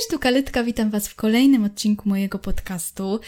[0.00, 3.20] Cześć, tu Kalytka, witam Was w kolejnym odcinku mojego podcastu.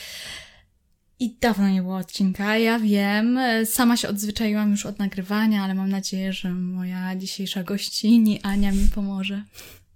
[1.18, 5.90] I dawno nie było odcinka, ja wiem, sama się odzwyczaiłam już od nagrywania, ale mam
[5.90, 9.44] nadzieję, że moja dzisiejsza gościni Ania mi pomoże.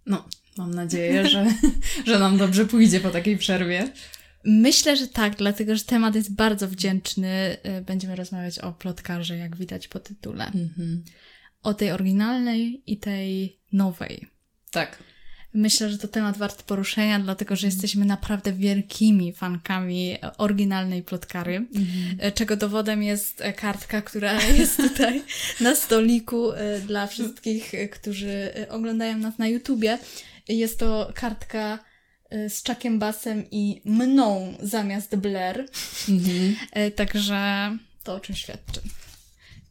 [0.07, 1.47] No, mam nadzieję, że,
[2.07, 3.93] że nam dobrze pójdzie po takiej przerwie.
[4.45, 7.57] Myślę, że tak, dlatego że temat jest bardzo wdzięczny.
[7.87, 10.45] Będziemy rozmawiać o plotkarze, jak widać po tytule.
[10.45, 11.05] Mhm.
[11.63, 14.27] O tej oryginalnej i tej nowej.
[14.71, 15.03] Tak.
[15.57, 22.33] Myślę, że to temat wart poruszenia, dlatego że jesteśmy naprawdę wielkimi fankami oryginalnej plotkary, mhm.
[22.33, 25.23] czego dowodem jest kartka, która jest tutaj
[25.61, 29.99] na stoliku e, dla wszystkich, którzy oglądają nas na YouTubie.
[30.49, 31.79] Jest to kartka
[32.31, 35.67] e, z Chuckiem Bassem i mną zamiast Blair.
[36.09, 36.57] Mhm.
[36.73, 37.71] E, także
[38.05, 38.81] to o czym świadczy.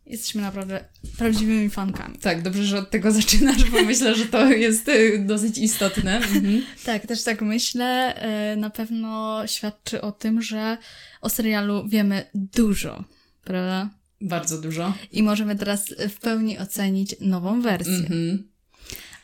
[0.08, 0.86] Jesteśmy naprawdę
[1.18, 2.18] prawdziwymi fankami.
[2.18, 6.18] Tak, dobrze, że od tego zaczynasz, bo myślę, że to jest y, dosyć istotne.
[6.18, 6.62] Mhm.
[6.86, 8.16] Tak, też tak myślę.
[8.54, 10.78] Y, na pewno świadczy o tym, że
[11.22, 13.04] o serialu wiemy dużo,
[13.44, 13.90] prawda?
[14.22, 14.94] Bardzo dużo.
[15.12, 17.94] I możemy teraz w pełni ocenić nową wersję.
[17.96, 18.55] Mhm.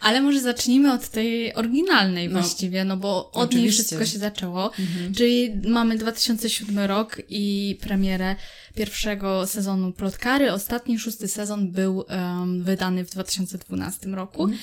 [0.01, 3.59] Ale może zacznijmy od tej oryginalnej no, właściwie, no bo od oczywiście.
[3.61, 4.65] niej wszystko się zaczęło.
[4.79, 5.13] Mhm.
[5.13, 8.35] Czyli mamy 2007 rok i premierę
[8.75, 10.51] pierwszego sezonu Plotkary.
[10.51, 14.43] Ostatni, szósty sezon był um, wydany w 2012 roku.
[14.43, 14.59] Mhm.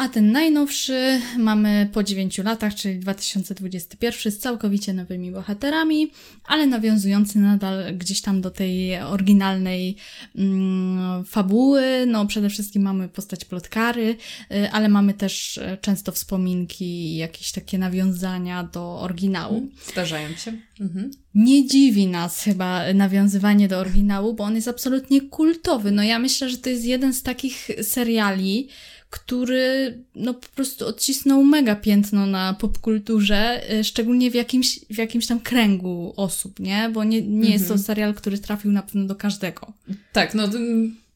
[0.00, 6.10] A ten najnowszy mamy po 9 latach, czyli 2021, z całkowicie nowymi bohaterami,
[6.44, 9.96] ale nawiązujący nadal gdzieś tam do tej oryginalnej
[10.36, 12.06] mm, fabuły.
[12.06, 14.16] No, przede wszystkim mamy postać plotkary,
[14.52, 19.54] y, ale mamy też e, często wspominki i jakieś takie nawiązania do oryginału.
[19.54, 19.72] Mhm.
[19.92, 20.52] Zdarzają się.
[20.80, 21.10] Mhm.
[21.34, 25.90] Nie dziwi nas chyba nawiązywanie do oryginału, bo on jest absolutnie kultowy.
[25.90, 28.68] No ja myślę, że to jest jeden z takich seriali,
[29.10, 35.26] który no po prostu odcisnął mega piętno na popkulturze, y, szczególnie w jakimś, w jakimś
[35.26, 36.90] tam kręgu osób, nie?
[36.92, 37.52] Bo nie, nie mhm.
[37.52, 37.84] jest to mhm.
[37.84, 39.72] serial, który trafił na pewno do każdego.
[40.12, 40.48] Tak, no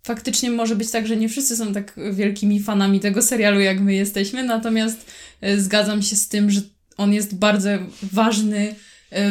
[0.02, 3.94] faktycznie może być tak, że nie wszyscy są tak wielkimi fanami tego serialu, jak my
[3.94, 5.06] jesteśmy, natomiast
[5.44, 6.60] y, zgadzam się z tym, że
[6.96, 7.70] on jest bardzo
[8.02, 8.74] ważny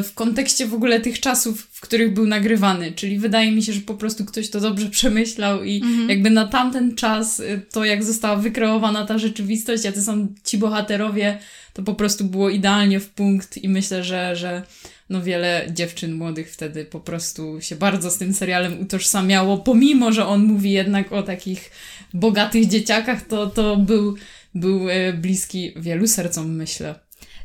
[0.03, 2.91] w kontekście w ogóle tych czasów, w których był nagrywany.
[2.91, 6.09] Czyli wydaje mi się, że po prostu ktoś to dobrze przemyślał i mhm.
[6.09, 11.39] jakby na tamten czas, e, to jak została wykreowana ta rzeczywistość, jacy są ci bohaterowie,
[11.73, 14.63] to po prostu było idealnie w punkt i myślę, że, że
[15.09, 20.27] no wiele dziewczyn młodych wtedy po prostu się bardzo z tym serialem utożsamiało, pomimo, że
[20.27, 21.71] on mówi jednak o takich
[22.13, 24.15] bogatych dzieciakach, to, to był,
[24.55, 27.02] był e, bliski wielu sercom, myślę.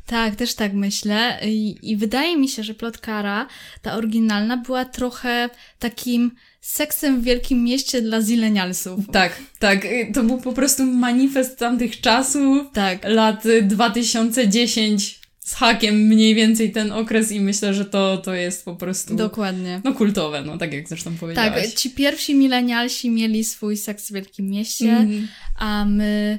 [0.08, 1.38] Tak, też tak myślę.
[1.44, 3.46] I, I, wydaje mi się, że plotkara,
[3.82, 6.30] ta oryginalna, była trochę takim
[6.60, 9.00] seksem w wielkim mieście dla zilenialsów.
[9.12, 9.86] Tak, tak.
[10.14, 12.66] To był po prostu manifest tamtych czasów.
[12.72, 13.04] Tak.
[13.04, 18.76] Lat 2010 z hakiem mniej więcej ten okres i myślę, że to, to jest po
[18.76, 19.16] prostu...
[19.16, 19.80] Dokładnie.
[19.84, 21.64] No kultowe, no tak jak zresztą powiedziałaś.
[21.64, 25.28] Tak, ci pierwsi milenialsi mieli swój seks w wielkim mieście, mm.
[25.58, 26.38] a my,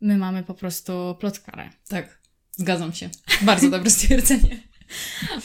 [0.00, 1.70] my mamy po prostu plotkarę.
[1.88, 2.17] Tak.
[2.58, 3.10] Zgadzam się.
[3.42, 4.68] Bardzo dobre stwierdzenie.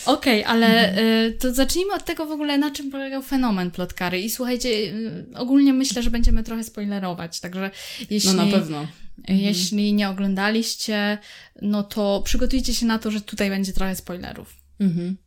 [0.05, 1.07] Okej, okay, ale mhm.
[1.07, 4.19] y, to zacznijmy od tego w ogóle, na czym polegał fenomen plotkary.
[4.19, 7.71] I słuchajcie, y, ogólnie myślę, że będziemy trochę spoilerować, także
[8.09, 8.35] jeśli...
[8.35, 8.87] No na pewno.
[9.17, 9.39] Mhm.
[9.39, 11.17] Jeśli nie oglądaliście,
[11.61, 14.55] no to przygotujcie się na to, że tutaj będzie trochę spoilerów.
[14.79, 15.17] Mhm.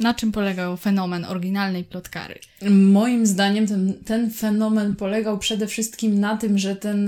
[0.00, 2.38] Na czym polegał fenomen oryginalnej plotkary?
[2.70, 7.06] Moim zdaniem ten, ten fenomen polegał przede wszystkim na tym, że ten...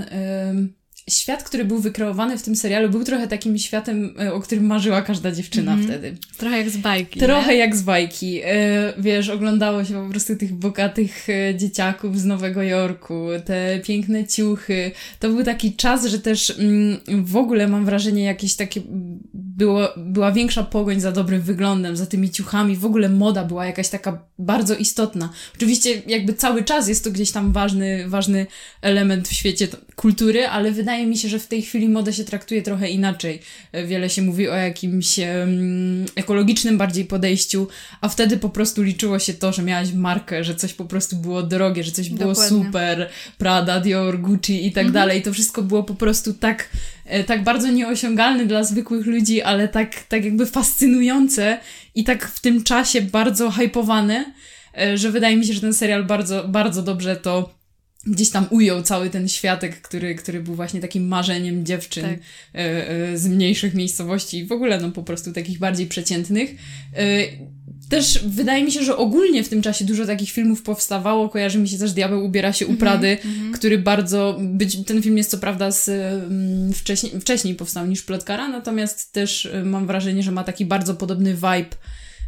[0.57, 0.78] Yy
[1.09, 5.01] świat, który był wykreowany w tym serialu, był trochę takim światem, e, o którym marzyła
[5.01, 6.17] każda dziewczyna mm wtedy.
[6.37, 7.19] Trochę jak z bajki.
[7.19, 7.57] Trochę nie?
[7.57, 8.41] jak z bajki.
[8.43, 14.27] E, wiesz, oglądało się po prostu tych bogatych e, dzieciaków z Nowego Jorku, te piękne
[14.27, 14.91] ciuchy.
[15.19, 18.81] To był taki czas, że też mm, w ogóle mam wrażenie jakieś takie
[19.59, 22.75] było, była większa pogoń za dobrym wyglądem, za tymi ciuchami.
[22.75, 25.29] W ogóle moda była jakaś taka bardzo istotna.
[25.55, 28.47] Oczywiście jakby cały czas jest to gdzieś tam ważny, ważny
[28.81, 32.61] element w świecie kultury, ale wydaje mi się, że w tej chwili modę się traktuje
[32.61, 33.39] trochę inaczej.
[33.87, 37.67] Wiele się mówi o jakimś um, ekologicznym bardziej podejściu,
[38.01, 41.43] a wtedy po prostu liczyło się to, że miałaś markę, że coś po prostu było
[41.43, 42.57] drogie, że coś było Dokładnie.
[42.57, 44.93] super, Prada, Dior, Gucci i tak mhm.
[44.93, 45.21] dalej.
[45.21, 50.03] To wszystko było po prostu tak, e, tak bardzo nieosiągalne dla zwykłych ludzi, ale tak,
[50.03, 51.57] tak jakby fascynujące
[51.95, 54.33] i tak w tym czasie bardzo hypowane,
[54.77, 57.58] e, że wydaje mi się, że ten serial bardzo, bardzo dobrze to
[58.05, 62.19] gdzieś tam ujął cały ten światek, który, który był właśnie takim marzeniem dziewczyn tak.
[62.55, 66.55] e, e, z mniejszych miejscowości i w ogóle no po prostu takich bardziej przeciętnych.
[66.95, 67.05] E,
[67.89, 71.29] też wydaje mi się, że ogólnie w tym czasie dużo takich filmów powstawało.
[71.29, 73.53] Kojarzy mi się też Diabeł ubiera się u mhm, Prady, mm -hmm.
[73.53, 74.37] który bardzo.
[74.41, 79.49] Być, ten film jest co prawda z, um, wcześniej, wcześniej powstał niż Plotkara, natomiast też
[79.65, 81.75] mam wrażenie, że ma taki bardzo podobny vibe.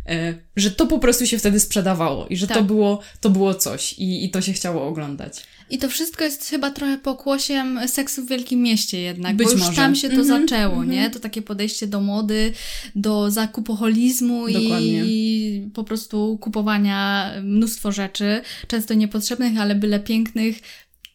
[0.10, 2.58] E, że to po prostu się wtedy sprzedawało i że tak.
[2.58, 5.44] to, było, to było coś i, i to się chciało oglądać.
[5.70, 9.62] I to wszystko jest chyba trochę pokłosiem seksu w wielkim mieście jednak, Być bo już
[9.62, 9.76] może.
[9.76, 10.92] tam się to mm -hmm, zaczęło, mm -hmm.
[10.92, 11.10] nie?
[11.10, 12.54] To takie podejście do mody,
[12.96, 15.04] do zakupoholizmu Dokładnie.
[15.06, 20.60] i po prostu kupowania mnóstwo rzeczy, często niepotrzebnych, ale byle pięknych,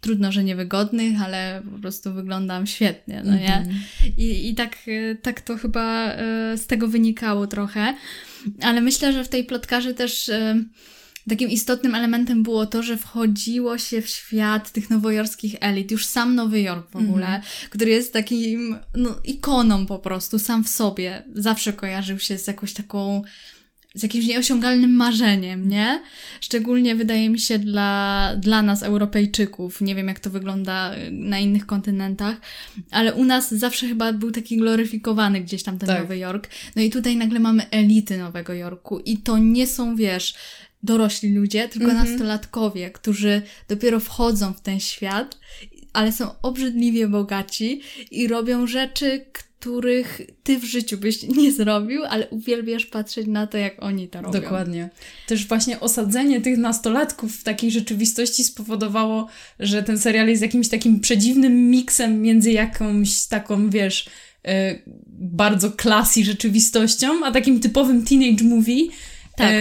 [0.07, 3.57] trudno, że niewygodnych, ale po prostu wyglądam świetnie, no nie?
[3.57, 3.73] Mm -hmm.
[4.19, 4.77] I, i tak,
[5.23, 7.95] tak to chyba e, z tego wynikało trochę.
[8.63, 10.65] Ale myślę, że w tej plotkarze też e,
[11.29, 16.35] takim istotnym elementem było to, że wchodziło się w świat tych nowojorskich elit, już sam
[16.35, 21.23] Nowy Jork w ogóle, mm który jest takim no, ikoną po prostu, sam w sobie.
[21.35, 23.23] Zawsze kojarzył się z jakąś taką
[23.97, 26.03] z jakimś nieosiągalnym marzeniem, nie?
[26.41, 29.81] Szczególnie wydaje mi się dla, dla nas, Europejczyków.
[29.81, 32.37] Nie wiem, jak to wygląda na innych kontynentach,
[32.91, 36.03] ale u nas zawsze chyba był taki gloryfikowany gdzieś tam ten tak.
[36.03, 36.49] Nowy Jork.
[36.77, 40.35] No i tutaj nagle mamy elity Nowego Jorku i to nie są, wiesz,
[40.83, 42.09] dorośli ludzie, tylko mm -hmm.
[42.09, 45.39] nastolatkowie, którzy dopiero wchodzą w ten świat,
[45.93, 49.25] ale są obrzydliwie bogaci i robią rzeczy,
[49.67, 54.23] których ty w życiu byś nie zrobił, ale uwielbiasz patrzeć na to, jak oni to
[54.23, 54.41] robią.
[54.41, 54.89] Dokładnie.
[55.27, 59.29] Też właśnie osadzenie tych nastolatków w takiej rzeczywistości spowodowało,
[59.61, 64.07] że ten serial jest jakimś takim przedziwnym miksem między jakąś taką, wiesz,
[64.45, 64.79] e,
[65.19, 68.87] bardzo klasy rzeczywistością, a takim typowym teenage movie.
[69.37, 69.53] Tak.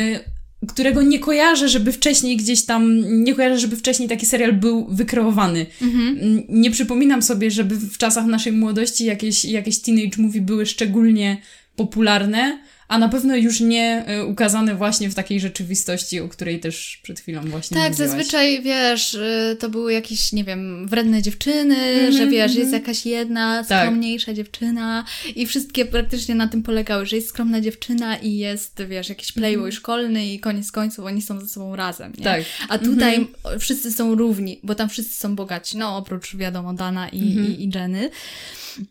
[0.67, 5.65] Którego nie kojarzę, żeby wcześniej gdzieś tam, nie kojarzę, żeby wcześniej taki serial był wykreowany.
[5.81, 6.44] Mhm.
[6.50, 11.38] Nie przypominam sobie, żeby w czasach naszej młodości jakieś, jakieś teenage movie były szczególnie
[11.75, 17.00] popularne a na pewno już nie e, ukazane właśnie w takiej rzeczywistości, o której też
[17.04, 18.10] przed chwilą właśnie Tak, mówiłaś.
[18.10, 22.56] zazwyczaj, wiesz, y, to były jakieś, nie wiem, wredne dziewczyny, mm -hmm, że wiesz, mm
[22.56, 22.60] -hmm.
[22.60, 23.82] jest jakaś jedna tak.
[23.82, 24.36] skromniejsza tak.
[24.36, 25.06] dziewczyna
[25.36, 29.64] i wszystkie praktycznie na tym polegały, że jest skromna dziewczyna i jest, wiesz, jakiś playboy
[29.64, 29.76] mm -hmm.
[29.76, 32.24] szkolny i koniec końców oni są ze sobą razem, nie?
[32.24, 32.44] Tak.
[32.70, 33.60] A tutaj mhm.
[33.60, 37.48] wszyscy są równi, bo tam wszyscy są bogaci, no oprócz, wiadomo, Dana i, mhm.
[37.48, 38.10] i, i Jenny.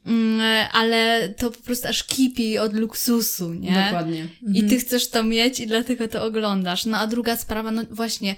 [0.06, 3.83] Mm, ale to po prostu aż kipi od luksusu, nie?
[3.84, 4.20] Dokładnie.
[4.22, 4.54] Mhm.
[4.54, 6.86] I ty chcesz to mieć i dlatego to oglądasz.
[6.86, 8.36] No a druga sprawa, no właśnie,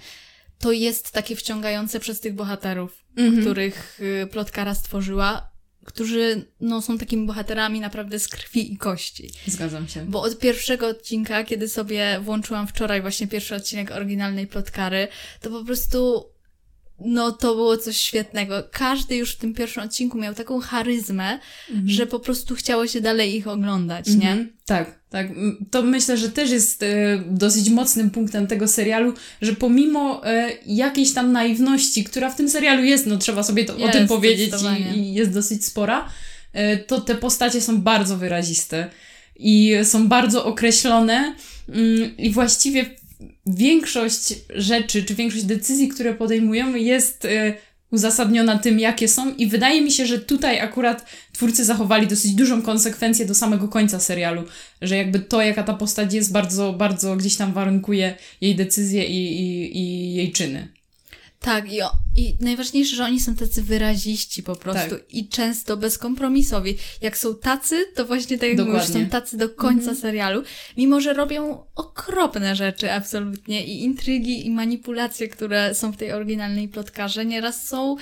[0.58, 3.43] to jest takie wciągające przez tych bohaterów, mhm.
[3.43, 5.50] których y, plotkara stworzyła,
[5.84, 9.31] którzy no, są takimi bohaterami naprawdę z krwi i kości.
[9.46, 10.06] Zgadzam się.
[10.06, 15.08] Bo od pierwszego odcinka, kiedy sobie włączyłam wczoraj właśnie pierwszy odcinek oryginalnej plotkary,
[15.40, 16.26] to po prostu
[17.00, 18.62] no to było coś świetnego.
[18.72, 21.38] Każdy już w tym pierwszym odcinku miał taką charyzmę,
[21.70, 21.88] mhm.
[21.88, 24.31] że po prostu chciało się dalej ich oglądać, nie?
[24.31, 24.52] Mhm.
[24.66, 25.26] Tak, tak.
[25.70, 26.87] To myślę, że też jest e,
[27.26, 29.12] dosyć mocnym punktem tego serialu,
[29.43, 33.76] że pomimo e, jakiejś tam naiwności, która w tym serialu jest, no trzeba sobie to,
[33.76, 34.54] jest, o tym powiedzieć
[34.94, 36.08] i, i, jest dosyć spora,
[36.52, 38.90] e, to te postacie są bardzo wyraziste
[39.38, 41.34] i są bardzo określone
[41.69, 42.84] mm, i właściwie
[43.46, 47.54] większość rzeczy, czy większość decyzji, które podejmujemy, jest y,
[47.90, 52.62] uzasadniona tym, jakie są, i wydaje mi się, że tutaj akurat twórcy zachowali dosyć dużą
[52.62, 54.44] konsekwencję do samego końca serialu,
[54.82, 59.40] że jakby to, jaka ta postać jest, bardzo, bardzo gdzieś tam warunkuje jej decyzje i,
[59.40, 60.69] i, i jej czyny.
[61.40, 61.80] Tak, i,
[62.16, 65.14] i najważniejsze, że oni są tacy wyraziści po prostu tak.
[65.14, 66.76] i często bezkompromisowi.
[67.00, 68.80] Jak są tacy, to właśnie tak jak Dokładnie.
[68.80, 69.96] mówisz, są tacy do końca mhm.
[69.96, 70.43] serialu,
[70.76, 76.69] mimo że robią okropne rzeczy absolutnie i intrygi i manipulacje, które są w tej oryginalnej
[76.69, 77.96] plotkarze, nieraz są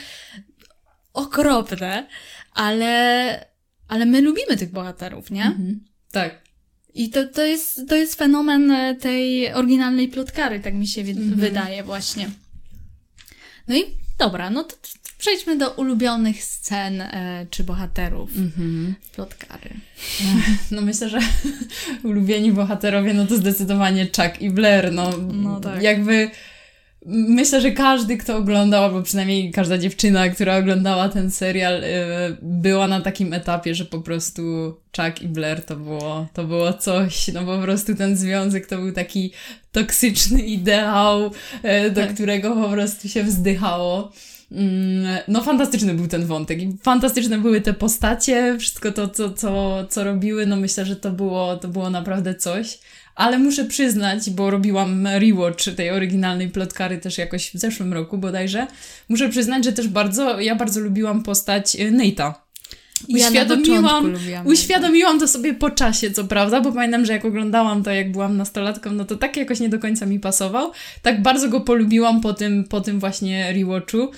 [1.12, 2.08] okropne,
[2.52, 3.46] ale,
[3.88, 5.44] ale my lubimy tych bohaterów, nie?
[5.44, 5.84] Mhm.
[6.12, 6.44] Tak.
[6.94, 11.34] I to, to, jest, to jest fenomen tej oryginalnej plotkary, tak mi się mhm.
[11.34, 12.30] wydaje właśnie.
[13.68, 14.76] No i dobra, no to,
[15.18, 18.92] przejdźmy do ulubionych scen e, czy bohaterów mm-hmm.
[19.14, 19.71] plotkary.
[20.71, 21.18] No myślę, że
[22.04, 25.83] ulubieni bohaterowie, no to zdecydowanie Chuck i Blair, no, no tak.
[25.83, 26.30] jakby
[27.06, 31.87] Myślę, że każdy, kto oglądał, albo przynajmniej każda dziewczyna, która oglądała ten serial, y,
[32.42, 34.42] była na takim etapie, że po prostu
[34.96, 37.28] Chuck i Blair to było, to było coś.
[37.28, 39.32] No po prostu ten związek to był taki
[39.73, 42.14] toksyczny ideał, y, do tak.
[42.14, 44.12] którego po prostu się wzdychało.
[44.52, 49.84] Mm, no, fantastyczny był ten wątek i fantastyczne były te postacie, wszystko to, co, co,
[49.90, 50.46] co robiły.
[50.46, 52.78] No, myślę, że to było, to było naprawdę coś.
[53.14, 58.66] Ale muszę przyznać, bo robiłam rewatch tej oryginalnej plotkary też jakoś w zeszłym roku bodajże,
[59.09, 62.33] muszę przyznać, że też bardzo, ja bardzo lubiłam postać y, Nate'a.
[63.09, 67.90] Uświadomiłam, ja uświadomiłam to sobie po czasie, co prawda, bo pamiętam, że jak oglądałam to,
[67.90, 70.73] jak byłam nastolatką, no to tak jakoś nie do końca mi pasował.
[71.02, 74.11] Tak bardzo go polubiłam po tym, po tym właśnie rewatchu.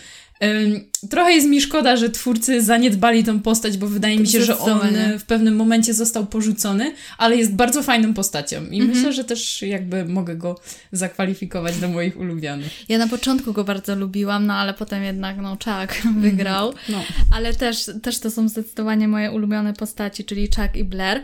[1.11, 4.81] Trochę jest mi szkoda, że twórcy zaniedbali tą postać, bo wydaje mi się, że on
[5.19, 8.89] w pewnym momencie został porzucony, ale jest bardzo fajną postacią i mhm.
[8.89, 10.61] myślę, że też jakby mogę go
[10.93, 12.89] zakwalifikować do moich ulubionych.
[12.89, 16.85] Ja na początku go bardzo lubiłam, no ale potem jednak no Chuck wygrał, mhm.
[16.89, 17.03] no.
[17.37, 21.23] ale też, też to są zdecydowanie moje ulubione postaci, czyli Chuck i Blair.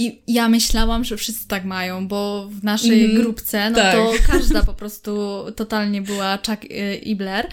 [0.00, 3.94] I ja myślałam, że wszyscy tak mają, bo w naszej mm, grupce, no tak.
[3.94, 5.16] to każda po prostu
[5.56, 6.64] totalnie była Chuck
[7.02, 7.48] i Blair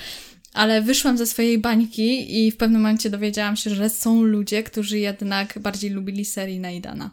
[0.56, 5.00] ale wyszłam ze swojej bańki i w pewnym momencie dowiedziałam się, że są ludzie, którzy
[5.00, 7.12] jednak bardziej lubili serii Naidana.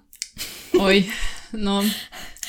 [0.78, 1.04] Oj,
[1.52, 1.82] no,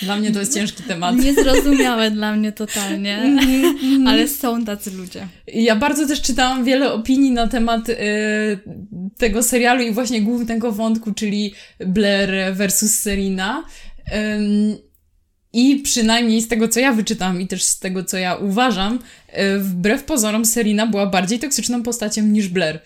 [0.02, 1.16] dla mnie to jest ciężki temat.
[1.16, 4.08] Niezrozumiałe dla mnie totalnie, mhm, mhm.
[4.08, 5.28] ale są tacy ludzie.
[5.48, 7.96] Ja bardzo też czytałam wiele opinii na temat y,
[9.18, 13.64] tego serialu i właśnie głównego wątku, czyli Blair versus Serena.
[15.54, 19.60] I przynajmniej z tego, co ja wyczytałam i też z tego, co ja uważam, e,
[19.60, 22.80] wbrew pozorom Serena była bardziej toksyczną postacią niż Blair.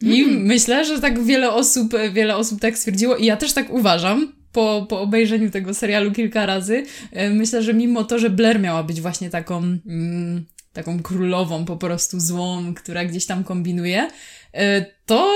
[0.00, 0.42] I mm.
[0.42, 4.32] myślę, że tak wiele osób, wiele osób tak stwierdziło i ja też tak uważam.
[4.52, 8.82] Po, po obejrzeniu tego serialu kilka razy, e, myślę, że mimo to, że Blair miała
[8.82, 14.10] być właśnie taką, mm, taką królową, po prostu złą, która gdzieś tam kombinuje,
[14.52, 15.32] e, to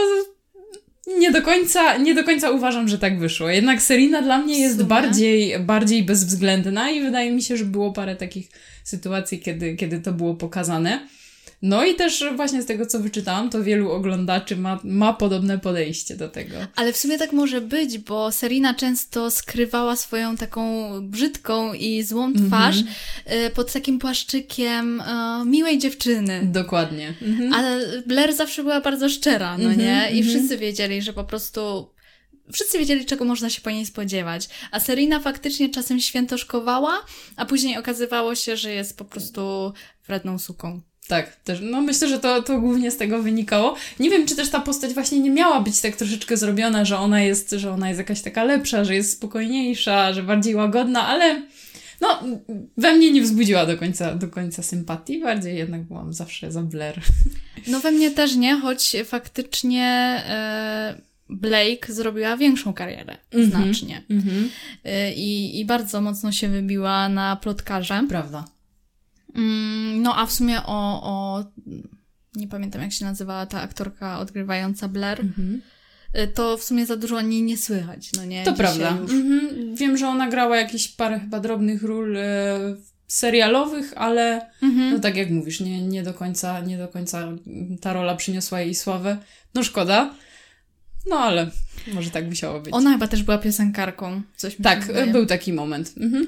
[1.06, 3.48] nie do końca, nie do końca uważam, że tak wyszło.
[3.48, 8.16] Jednak Serena dla mnie jest bardziej, bardziej bezwzględna i wydaje mi się, że było parę
[8.16, 8.48] takich
[8.84, 11.08] sytuacji, kiedy, kiedy to było pokazane.
[11.64, 16.16] No i też właśnie z tego, co wyczytałam, to wielu oglądaczy ma, ma podobne podejście
[16.16, 16.54] do tego.
[16.76, 22.24] Ale w sumie tak może być, bo Serena często skrywała swoją taką brzydką i złą
[22.24, 22.46] mhm.
[22.46, 23.50] twarz mm -hmm.
[23.50, 25.04] pod takim płaszczykiem y,
[25.46, 26.40] miłej dziewczyny.
[26.44, 27.14] Dokładnie.
[27.22, 27.54] Mm -hmm.
[27.54, 30.10] Ale Blair zawsze była bardzo szczera, no mm -hmm, nie?
[30.10, 30.24] I mhm.
[30.24, 31.90] wszyscy wiedzieli, że po prostu
[32.52, 34.48] wszyscy wiedzieli, czego można się po niej spodziewać.
[34.70, 37.04] A Serena faktycznie czasem świętoszkowała,
[37.36, 39.72] a później okazywało się, że jest po prostu
[40.06, 40.80] wredną suką.
[41.08, 43.76] Tak, też, no myślę, że to, to głównie z tego wynikało.
[44.00, 47.22] Nie wiem, czy też ta postać właśnie nie miała być tak troszeczkę zrobiona, że ona
[47.22, 51.42] jest, że ona jest jakaś taka lepsza, że jest spokojniejsza, że bardziej łagodna, ale
[52.00, 52.22] no,
[52.76, 57.00] we mnie nie wzbudziła do końca, do końca sympatii, bardziej jednak byłam zawsze za Blair.
[57.66, 59.84] No we mnie też nie, choć faktycznie
[60.28, 64.02] e, Blake zrobiła większą karierę, mm -hmm, znacznie.
[64.10, 64.48] Mm -hmm.
[65.16, 68.04] i, I bardzo mocno się wybiła na plotkarze.
[68.08, 68.44] Prawda.
[69.34, 71.44] Mm, no a w sumie o, o
[72.34, 75.62] nie pamiętam jak się nazywała ta aktorka odgrywająca Blair, mhm.
[76.18, 78.44] Y, to w sumie za dużo o niej nie słychać, no nie?
[78.44, 78.88] To Dzisiaj prawda.
[78.88, 79.76] Mhm.
[79.76, 82.76] Wiem, że ona grała jakieś parę chyba drobnych ról e,
[83.06, 84.92] serialowych, ale mhm.
[84.92, 87.28] no tak jak mówisz, nie, nie, do końca, nie do końca
[87.80, 89.16] ta rola przyniosła jej sławę.
[89.54, 90.14] No szkoda.
[91.06, 91.50] No ale
[91.94, 92.74] może tak musiało być.
[92.74, 94.22] Ona chyba też była piosenkarką.
[94.36, 95.94] Coś mi tak, był taki moment.
[96.00, 96.26] Mhm.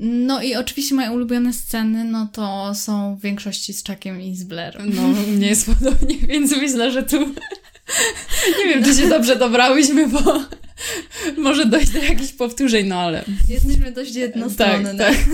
[0.00, 4.44] No i oczywiście moje ulubione sceny, no to są w większości z Chuckiem i z
[4.44, 4.80] Blair.
[4.94, 7.18] No, mnie jest podobnie, więc myślę, że tu
[8.58, 10.44] nie wiem, czy się dobrze dobrałyśmy, bo
[11.42, 13.24] może dojść do jakichś powtórzeń, no ale...
[13.48, 14.94] Jesteśmy dość jednostronne.
[14.94, 15.26] Tak, tak.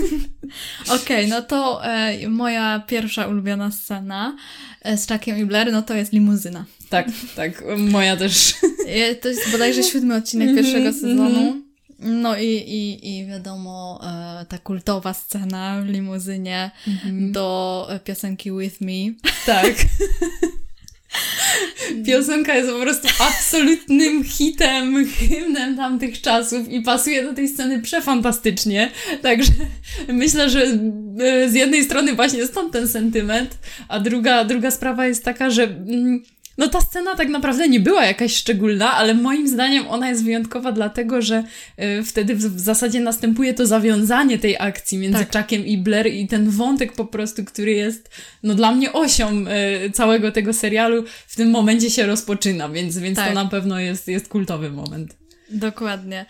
[0.85, 4.37] Okej, okay, no to e, moja pierwsza ulubiona scena
[4.81, 6.65] e, z Chuckiem i Blair, no to jest limuzyna.
[6.89, 8.53] Tak, tak, moja też.
[8.87, 11.64] E, to jest bodajże siódmy odcinek pierwszego sezonu.
[11.99, 17.31] No i, i, i wiadomo, e, ta kultowa scena w limuzynie mm-hmm.
[17.31, 19.13] do piosenki With Me.
[19.45, 19.75] Tak.
[22.05, 28.91] Piosenka jest po prostu absolutnym hitem, hymnem tamtych czasów i pasuje do tej sceny przefantastycznie.
[29.21, 29.51] Także
[30.07, 30.63] myślę, że
[31.19, 35.63] e, z jednej strony właśnie stąd ten sentyment, a druga, druga sprawa jest taka, że
[35.63, 36.23] mm,
[36.57, 40.71] no ta scena tak naprawdę nie była jakaś szczególna, ale moim zdaniem ona jest wyjątkowa
[40.71, 41.43] dlatego, że
[41.99, 45.37] y, wtedy w, w, zasadzie następuje to zawiązanie tej akcji między tak.
[45.37, 48.09] Chuckiem i Blair i ten wątek po prostu, który jest
[48.43, 49.45] no dla mnie osią
[49.87, 53.27] y, całego tego serialu w tym momencie się rozpoczyna, więc, więc tak.
[53.27, 55.15] to na pewno jest, jest kultowy moment.
[55.49, 56.25] Dokładnie.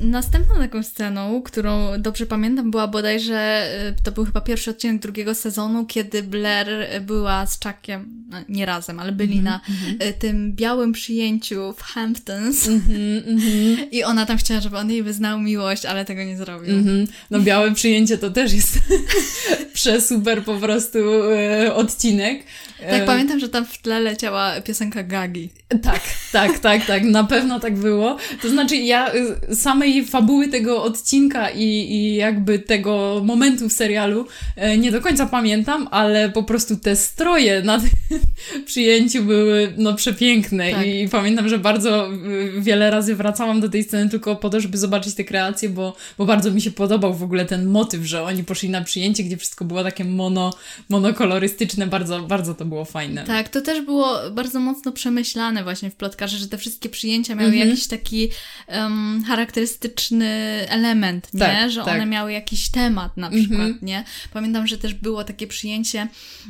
[0.00, 5.34] Następną taką sceną, którą dobrze pamiętam, była bodajże, y, to był chyba pierwszy odcinek drugiego
[5.34, 9.44] sezonu, kiedy Blair była z Chuckiem no, nie razem, ale byli mm -hmm.
[9.44, 10.10] na mhm.
[10.10, 15.02] y, tym białym przyjęciu w Hamptons mm -hmm, i ona tam chciała, żeby on jej
[15.02, 16.74] wyznał miłość, ale tego nie zrobił.
[16.74, 17.06] -hmm.
[17.30, 18.78] No białe przyjęcie to też jest
[19.74, 22.44] przesuper po prostu y, odcinek.
[22.90, 23.06] Tak, e...
[23.06, 25.50] pamiętam, że tam w tle leciała piosenka Gagi.
[25.82, 26.00] Tak,
[26.32, 28.16] tak, tak, tak, na pewno tak było.
[28.42, 29.23] To znaczy ja y,
[29.54, 34.26] samej fabuły tego odcinka i, i jakby tego momentu w serialu
[34.56, 38.20] e, nie do końca pamiętam, ale po prostu te stroje na tym
[38.66, 40.86] przyjęciu były no przepiękne tak.
[40.86, 44.78] i pamiętam, że bardzo y, wiele razy wracałam do tej sceny tylko po to, żeby
[44.78, 48.44] zobaczyć te kreacje, bo, bo bardzo mi się podobał w ogóle ten motyw, że oni
[48.44, 50.52] poszli na przyjęcie, gdzie wszystko było takie mono,
[50.88, 53.24] monokolorystyczne, bardzo, bardzo to było fajne.
[53.24, 57.50] Tak, to też było bardzo mocno przemyślane właśnie w plotkarze, że te wszystkie przyjęcia miały
[57.50, 57.68] mhm.
[57.68, 58.28] jakiś taki
[58.68, 60.26] um, charakterystyczny
[60.68, 61.40] element, nie?
[61.40, 61.94] Tak, że tak.
[61.94, 63.78] one miały jakiś temat na przykład, mhm.
[63.82, 64.04] nie?
[64.32, 66.08] Pamiętam, że też było takie przyjęcie,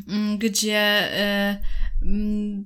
[0.09, 1.09] mm, gdzie
[1.53, 1.57] y,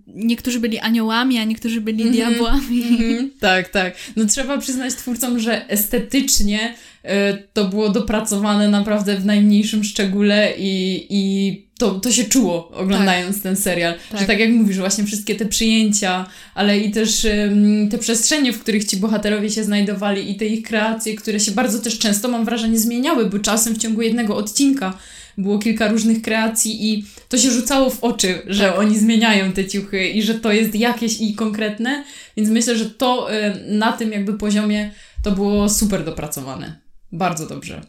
[0.06, 2.82] niektórzy byli aniołami, a niektórzy byli mm -hmm, diabłami.
[2.82, 3.96] Mm -hmm, tak, tak.
[4.16, 6.74] No trzeba przyznać twórcom, że estetycznie
[7.52, 13.42] to było dopracowane naprawdę w najmniejszym szczególe i, i to, to się czuło oglądając tak.
[13.42, 13.94] ten serial.
[14.10, 14.20] Tak.
[14.20, 17.26] Że tak jak mówisz, właśnie wszystkie te przyjęcia, ale i też
[17.90, 21.78] te przestrzenie, w których ci bohaterowie się znajdowali i te ich kreacje, które się bardzo
[21.78, 24.98] też często, mam wrażenie, zmieniały, bo czasem w ciągu jednego odcinka
[25.38, 28.78] było kilka różnych kreacji i to się rzucało w oczy, że tak.
[28.78, 32.04] oni zmieniają te ciuchy i że to jest jakieś i konkretne,
[32.36, 33.28] więc myślę, że to
[33.68, 34.90] na tym jakby poziomie
[35.22, 36.87] to było super dopracowane.
[37.12, 37.80] Bardzo dobrze.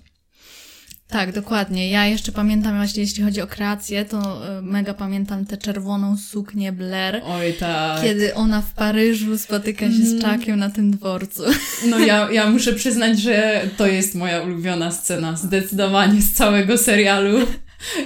[1.09, 1.89] Tak, dokładnie.
[1.89, 6.71] Ja jeszcze pamiętam, właśnie jeśli chodzi o kreację, to e, mega pamiętam tę czerwoną suknię
[6.71, 7.21] Blair.
[7.25, 8.01] Oj, tak.
[8.01, 10.59] Kiedy ona w Paryżu spotyka się z Chuckiem mhm.
[10.59, 11.43] na tym dworcu.
[11.89, 15.35] No ja, ja muszę przyznać, że to jest moja ulubiona scena.
[15.35, 17.39] Zdecydowanie z całego serialu.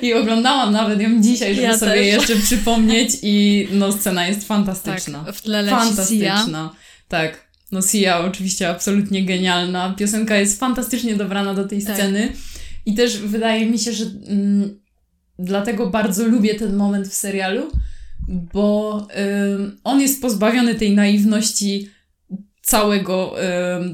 [0.01, 2.05] I oglądałam nawet ją dzisiaj, żeby ja sobie też.
[2.05, 5.23] jeszcze przypomnieć i no scena jest fantastyczna.
[5.25, 6.45] Tak, w tle leci Fantastyczna.
[6.45, 6.69] Sia.
[7.07, 7.52] Tak.
[7.73, 9.93] No Sia oczywiście absolutnie genialna.
[9.97, 11.95] Piosenka jest fantastycznie dobrana do tej tak.
[11.95, 12.33] sceny.
[12.85, 14.79] I też wydaje mi się, że mm,
[15.39, 17.71] dlatego bardzo lubię ten moment w serialu,
[18.27, 19.07] bo
[19.55, 21.89] ym, on jest pozbawiony tej naiwności
[22.63, 23.35] całego,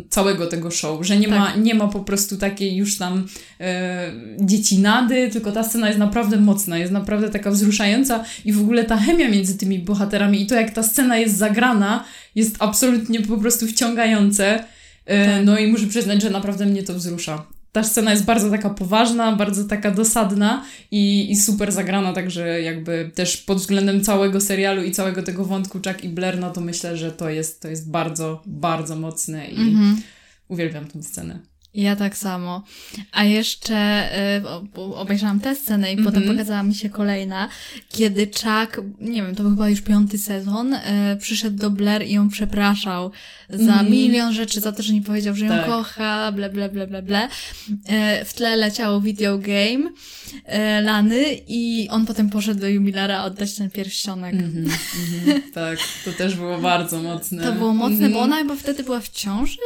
[0.09, 1.39] całego tego show, że nie, tak.
[1.39, 3.27] ma, nie ma po prostu takiej już tam
[3.59, 8.83] e, dziecinady, tylko ta scena jest naprawdę mocna, jest naprawdę taka wzruszająca i w ogóle
[8.83, 12.03] ta chemia między tymi bohaterami i to jak ta scena jest zagrana
[12.35, 14.63] jest absolutnie po prostu wciągające.
[15.05, 15.45] E, tak.
[15.45, 19.35] No i muszę przyznać, że naprawdę mnie to wzrusza ta scena jest bardzo taka poważna,
[19.35, 24.91] bardzo taka dosadna i, i super zagrana, także jakby też pod względem całego serialu i
[24.91, 28.41] całego tego wątku Chuck i Blair, no to myślę, że to jest, to jest bardzo,
[28.45, 30.01] bardzo mocne i mm -hmm.
[30.47, 31.39] uwielbiam tę scenę.
[31.73, 32.63] Ja tak samo.
[33.11, 36.07] A jeszcze y, obejrzałam tę scenę i mm -hmm.
[36.07, 37.49] potem pokazała mi się kolejna,
[37.89, 40.79] kiedy Chuck, nie wiem, to był chyba już piąty sezon, y,
[41.19, 43.11] przyszedł do Blair i ją przepraszał
[43.49, 43.89] za mm -hmm.
[43.89, 45.65] milion rzeczy, za to, że nie powiedział, że ją tak.
[45.65, 47.27] kocha, ble, ble, ble, ble, ble.
[47.69, 53.55] Y, w tle leciało video game y, Lany i on potem poszedł do jubilara oddać
[53.55, 54.33] ten pierścionek.
[54.33, 54.71] Mm -hmm,
[55.53, 57.43] tak, to też było bardzo mocne.
[57.43, 58.23] To było mocne, bo mhm.
[58.23, 59.57] ona chyba wtedy była w ciąży?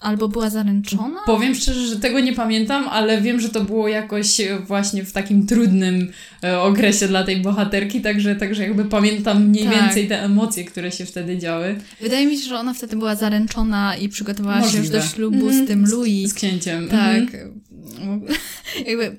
[0.00, 1.20] Albo była zaręczona?
[1.26, 5.46] Powiem szczerze, że tego nie pamiętam, ale wiem, że to było jakoś właśnie w takim
[5.46, 6.12] trudnym
[6.44, 9.74] e, okresie dla tej bohaterki, także, także jakby pamiętam mniej tak.
[9.74, 11.80] więcej te emocje, które się wtedy działy.
[12.00, 14.72] Wydaje mi się, że ona wtedy była zaręczona i przygotowała Możliwe.
[14.72, 15.64] się już do ślubu mm -hmm.
[15.64, 16.30] z tym Louis.
[16.30, 16.88] Z, z księciem.
[16.88, 17.34] Tak.
[17.34, 18.38] Mm -hmm.
[18.86, 19.16] jakby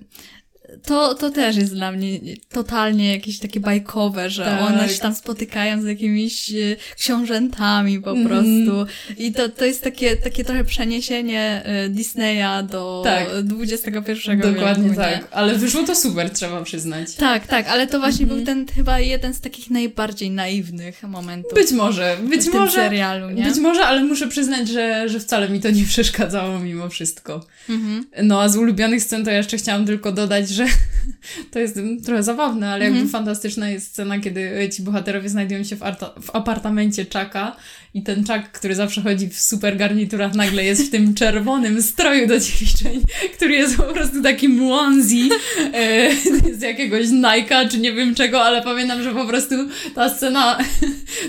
[0.84, 4.62] to, to też jest dla mnie totalnie jakieś takie bajkowe, że tak.
[4.62, 6.56] one się tam spotykają z jakimiś e,
[6.96, 8.28] książętami po mm.
[8.28, 8.94] prostu.
[9.18, 13.28] I to, to jest takie, takie trochę przeniesienie e, Disneya do tak.
[13.62, 14.52] XXI wieku.
[14.54, 15.28] Dokładnie tak.
[15.32, 17.16] Ale wyszło to super, trzeba przyznać.
[17.16, 18.38] Tak, tak, ale to właśnie mm.
[18.38, 21.54] był ten chyba jeden z takich najbardziej naiwnych momentów.
[21.54, 22.72] Być może, być w może.
[22.72, 23.44] serialu, nie?
[23.44, 27.46] Być może, ale muszę przyznać, że, że wcale mi to nie przeszkadzało mimo wszystko.
[27.70, 28.24] Mm -hmm.
[28.24, 30.66] No a z ulubionych scen to jeszcze chciałam tylko dodać, że
[31.52, 33.12] to jest trochę zabawne, ale jakby mm -hmm.
[33.12, 35.80] fantastyczna jest scena, kiedy ci bohaterowie znajdują się w,
[36.22, 37.56] w apartamencie Czaka
[37.94, 42.28] i ten Chuck, który zawsze chodzi w super garniturach, nagle jest w tym czerwonym stroju
[42.28, 43.02] do ćwiczeń,
[43.36, 45.30] który jest po prostu taki onesie
[45.74, 46.10] e,
[46.60, 49.56] z jakiegoś Nike'a, czy nie wiem czego, ale pamiętam, że po prostu
[49.96, 50.58] ta scena,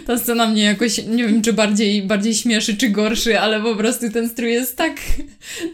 [0.07, 4.11] ta scena mnie jakoś, nie wiem, czy bardziej, bardziej śmieszy, czy gorszy, ale po prostu
[4.11, 5.00] ten strój jest tak,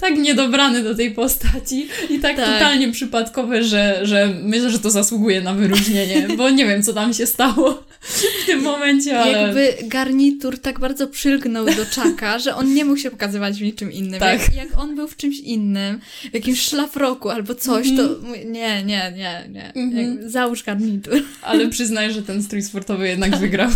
[0.00, 2.46] tak niedobrany do tej postaci i tak, tak.
[2.46, 7.14] totalnie przypadkowy że, że myślę, że to zasługuje na wyróżnienie, bo nie wiem, co tam
[7.14, 9.32] się stało w tym momencie, ale...
[9.32, 13.92] Jakby garnitur tak bardzo przylgnął do czaka, że on nie mógł się pokazywać w niczym
[13.92, 14.20] innym.
[14.20, 14.40] Tak.
[14.40, 18.08] Jak, jak on był w czymś innym, w jakimś szlafroku albo coś, mm -hmm.
[18.08, 18.52] to mhm.
[18.52, 19.72] nie, nie, nie, nie.
[19.72, 20.28] Mm -hmm.
[20.28, 21.22] Załóż garnitur.
[21.42, 23.70] Ale przyznaj, że ten strój sportowy jednak wygrał.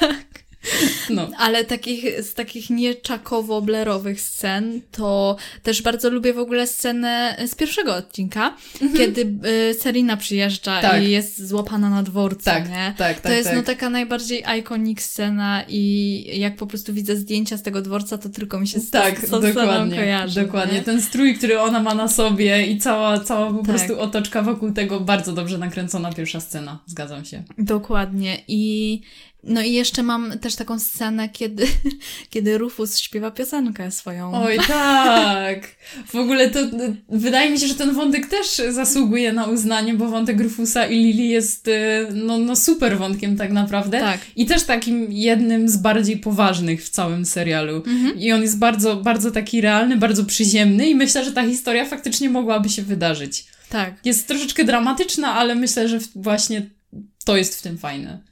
[0.00, 0.27] tak.
[1.10, 1.28] No.
[1.38, 7.96] Ale takich, z takich nieczakowo-blerowych scen, to też bardzo lubię w ogóle scenę z pierwszego
[7.96, 8.92] odcinka, mhm.
[8.92, 11.02] kiedy y, Serena przyjeżdża tak.
[11.02, 12.94] i jest złapana na dworcu, tak, nie?
[12.98, 13.66] Tak, tak, To jest no tak.
[13.66, 18.60] taka najbardziej iconic scena i jak po prostu widzę zdjęcia z tego dworca, to tylko
[18.60, 20.42] mi się z, tak, z dokładnie, kojarzy.
[20.42, 20.74] Dokładnie.
[20.74, 20.82] Nie?
[20.82, 23.64] Ten strój, który ona ma na sobie i cała, cała po tak.
[23.64, 26.78] prostu otoczka wokół tego, bardzo dobrze nakręcona pierwsza scena.
[26.86, 27.42] Zgadzam się.
[27.58, 28.42] Dokładnie.
[28.48, 29.00] I
[29.48, 31.66] no i jeszcze mam też taką scenę, kiedy,
[32.30, 34.34] kiedy Rufus śpiewa piosenkę swoją.
[34.34, 35.58] Oj, tak!
[36.06, 36.60] W ogóle to
[37.08, 41.28] wydaje mi się, że ten wątek też zasługuje na uznanie, bo wątek Rufusa i Lili
[41.28, 41.72] jest y,
[42.14, 44.00] no, no super wątkiem tak naprawdę.
[44.00, 44.20] Tak.
[44.36, 47.76] I też takim jednym z bardziej poważnych w całym serialu.
[47.76, 48.18] Mhm.
[48.18, 52.30] I on jest bardzo, bardzo taki realny, bardzo przyziemny i myślę, że ta historia faktycznie
[52.30, 53.44] mogłaby się wydarzyć.
[53.68, 53.94] Tak.
[54.04, 56.66] Jest troszeczkę dramatyczna, ale myślę, że właśnie
[57.24, 58.27] to jest w tym fajne.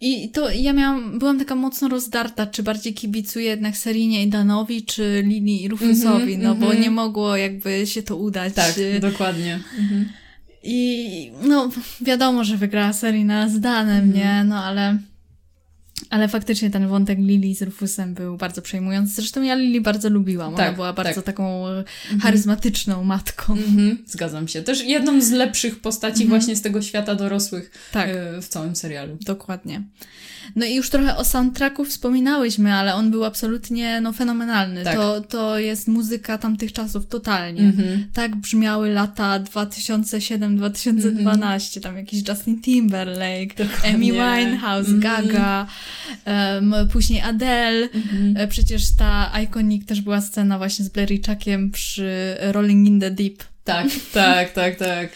[0.00, 4.82] I to ja miałam, byłam taka mocno rozdarta, czy bardziej kibicuję jednak Serinie i Danowi,
[4.82, 6.60] czy Lili i Rufusowi, mm -hmm, no mm -hmm.
[6.60, 6.82] bo mhm.
[6.82, 8.54] nie mogło jakby się to udać.
[8.54, 9.60] Tak, dokładnie.
[9.78, 10.04] Mm -hmm.
[10.62, 14.12] I no wiadomo, że wygrała Serina z Danem, mhm.
[14.14, 14.44] nie?
[14.44, 14.98] No ale
[16.10, 19.14] ale faktycznie ten wątek Lili z Rufusem był bardzo przejmujący.
[19.14, 20.48] Zresztą ja Lili bardzo lubiłam.
[20.48, 21.24] Ona tak, była bardzo tak.
[21.24, 22.20] taką e, mhm.
[22.20, 23.52] charyzmatyczną matką.
[23.52, 24.62] Mhm, zgadzam się.
[24.62, 26.28] Też jedną z lepszych postaci mhm.
[26.28, 28.08] właśnie z tego świata dorosłych tak.
[28.08, 29.16] E, w całym serialu.
[29.20, 29.82] Dokładnie.
[30.56, 34.84] No i już trochę o soundtracku wspominałyśmy, ale on był absolutnie no, fenomenalny.
[34.84, 34.94] Tak.
[34.94, 37.60] To, to jest muzyka tamtych czasów totalnie.
[37.60, 38.06] Mhm.
[38.12, 41.80] Tak brzmiały lata 2007-2012.
[41.80, 43.94] Tam jakiś Justin Timberlake, Dokładnie.
[43.94, 44.98] Amy Winehouse.
[44.98, 45.66] Gaga,
[46.26, 47.88] um, później Adele.
[47.94, 48.36] Mhm.
[48.36, 53.10] E, przecież ta Iconic też była scena właśnie z Blair Chuckiem przy Rolling in the
[53.10, 53.44] Deep.
[53.64, 55.08] Tak, tak, tak, tak.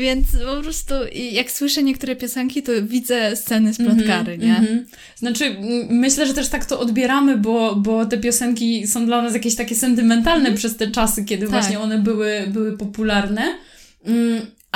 [0.00, 0.26] Więc
[0.56, 0.94] po prostu
[1.32, 4.56] jak słyszę niektóre piosenki, to widzę sceny z plotkary, mm -hmm, nie?
[4.56, 4.84] Mm -hmm.
[5.16, 5.56] Znaczy,
[5.90, 9.74] myślę, że też tak to odbieramy, bo, bo te piosenki są dla nas jakieś takie
[9.74, 10.58] sentymentalne mm -hmm.
[10.58, 11.50] przez te czasy, kiedy tak.
[11.50, 13.58] właśnie one były, były popularne.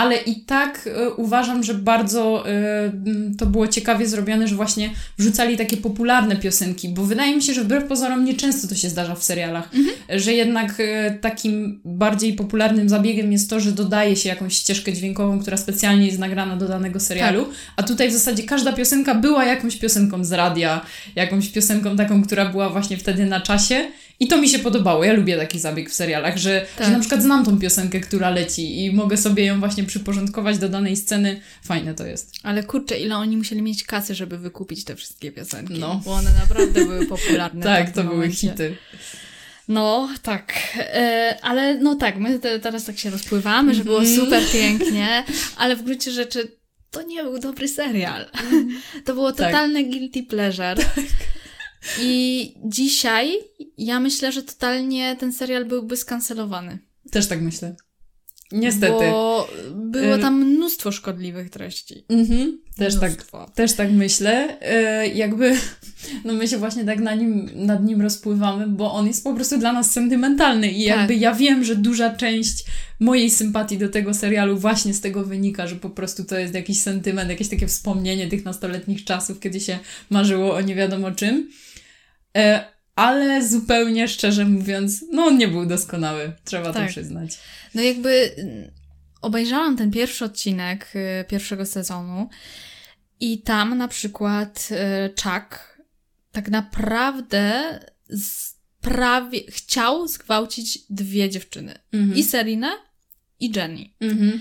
[0.01, 5.57] Ale i tak y, uważam, że bardzo y, to było ciekawie zrobione, że właśnie wrzucali
[5.57, 9.25] takie popularne piosenki, bo wydaje mi się, że wbrew pozorom nieczęsto to się zdarza w
[9.25, 10.21] serialach, mhm.
[10.21, 15.41] że jednak y, takim bardziej popularnym zabiegiem jest to, że dodaje się jakąś ścieżkę dźwiękową,
[15.41, 17.55] która specjalnie jest nagrana do danego serialu, tak.
[17.77, 20.81] a tutaj w zasadzie każda piosenka była jakąś piosenką z radia,
[21.17, 23.87] jakąś piosenką taką, która była właśnie wtedy na czasie
[24.21, 25.05] i to mi się podobało.
[25.05, 26.87] Ja lubię taki zabieg w serialach, że, tak.
[26.87, 30.69] że na przykład znam tą piosenkę, która leci i mogę sobie ją właśnie przyporządkować do
[30.69, 31.41] danej sceny.
[31.65, 32.33] Fajne to jest.
[32.43, 35.75] Ale kurczę, ile oni musieli mieć kasy, żeby wykupić te wszystkie piosenki.
[35.79, 36.01] No.
[36.05, 37.65] Bo one naprawdę były popularne.
[37.77, 38.77] tak, to były hity.
[39.69, 40.55] No, tak.
[40.79, 44.17] E, ale no tak, my te, teraz tak się rozpływamy, że było mhm.
[44.17, 45.25] super pięknie,
[45.57, 46.57] ale w gruncie rzeczy
[46.91, 48.27] to nie był dobry serial.
[49.05, 49.47] To było tak.
[49.47, 49.91] totalne tak.
[49.91, 50.77] guilty pleasure.
[50.77, 51.05] Tak.
[52.01, 53.50] I dzisiaj
[53.85, 56.79] ja myślę, że totalnie ten serial byłby skancelowany.
[57.11, 57.75] Też tak myślę.
[58.53, 58.93] Niestety.
[58.93, 62.05] Bo było tam mnóstwo szkodliwych treści.
[62.09, 63.13] Mhm, też, tak,
[63.55, 64.61] też tak myślę.
[64.61, 65.57] E, jakby,
[66.25, 69.59] no my się właśnie tak na nim, nad nim rozpływamy, bo on jest po prostu
[69.59, 70.99] dla nas sentymentalny i tak.
[70.99, 72.65] jakby ja wiem, że duża część
[73.01, 76.81] mojej sympatii do tego serialu właśnie z tego wynika, że po prostu to jest jakiś
[76.81, 79.79] sentyment, jakieś takie wspomnienie tych nastoletnich czasów, kiedy się
[80.11, 81.51] marzyło o nie wiadomo czym.
[82.37, 86.87] E, ale zupełnie szczerze mówiąc, no on nie był doskonały, trzeba tak.
[86.87, 87.39] to przyznać.
[87.75, 88.71] No jakby mm,
[89.23, 92.29] obejrzałam ten pierwszy odcinek y, pierwszego sezonu
[93.21, 95.79] i tam na przykład y, Chuck
[96.33, 97.79] tak naprawdę
[98.81, 101.75] prawie chciał zgwałcić dwie dziewczyny.
[101.93, 102.19] Mhm.
[102.19, 102.71] I Serinę,
[103.41, 103.91] i Jenny.
[104.01, 104.41] Mhm.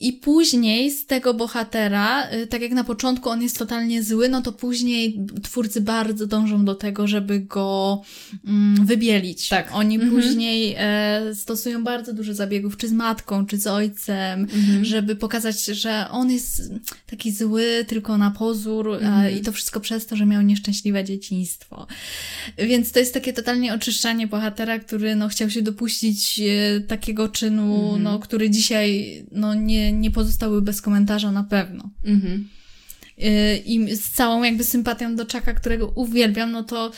[0.00, 4.42] I później z tego bohatera, y, tak jak na początku on jest totalnie zły, no
[4.42, 8.02] to później twórcy bardzo dążą do tego, żeby go
[8.46, 9.48] mm, wybielić.
[9.48, 9.70] Tak.
[9.72, 10.12] Oni mhm.
[10.12, 14.84] później e, stosują bardzo dużo zabiegów, czy z matką, czy z ojcem, mhm.
[14.84, 16.72] żeby pokazać, że on jest
[17.06, 19.38] taki zły tylko na pozór mhm.
[19.38, 21.86] i to wszystko przez to, że miał nieszczęśliwe dzieciństwo.
[22.58, 27.84] Więc to jest takie totalnie oczyszczanie bohatera, który no chciał się dopuścić e, takiego czynu,
[27.84, 28.02] mhm.
[28.02, 31.90] no który dzisiaj no nie nie, pozostały bez komentarza na pewno.
[32.04, 32.48] Mhm.
[33.18, 36.92] Y, I z całą jakby sympatią do Czaka, którego uwielbiam, no to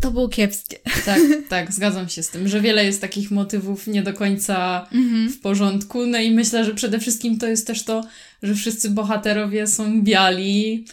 [0.00, 0.78] to było kiepskie.
[1.04, 5.28] Tak, tak, zgadzam się z tym, że wiele jest takich motywów nie do końca mhm.
[5.28, 6.06] w porządku.
[6.06, 8.04] No i myślę, że przede wszystkim to jest też to,
[8.42, 10.84] że wszyscy bohaterowie są biali.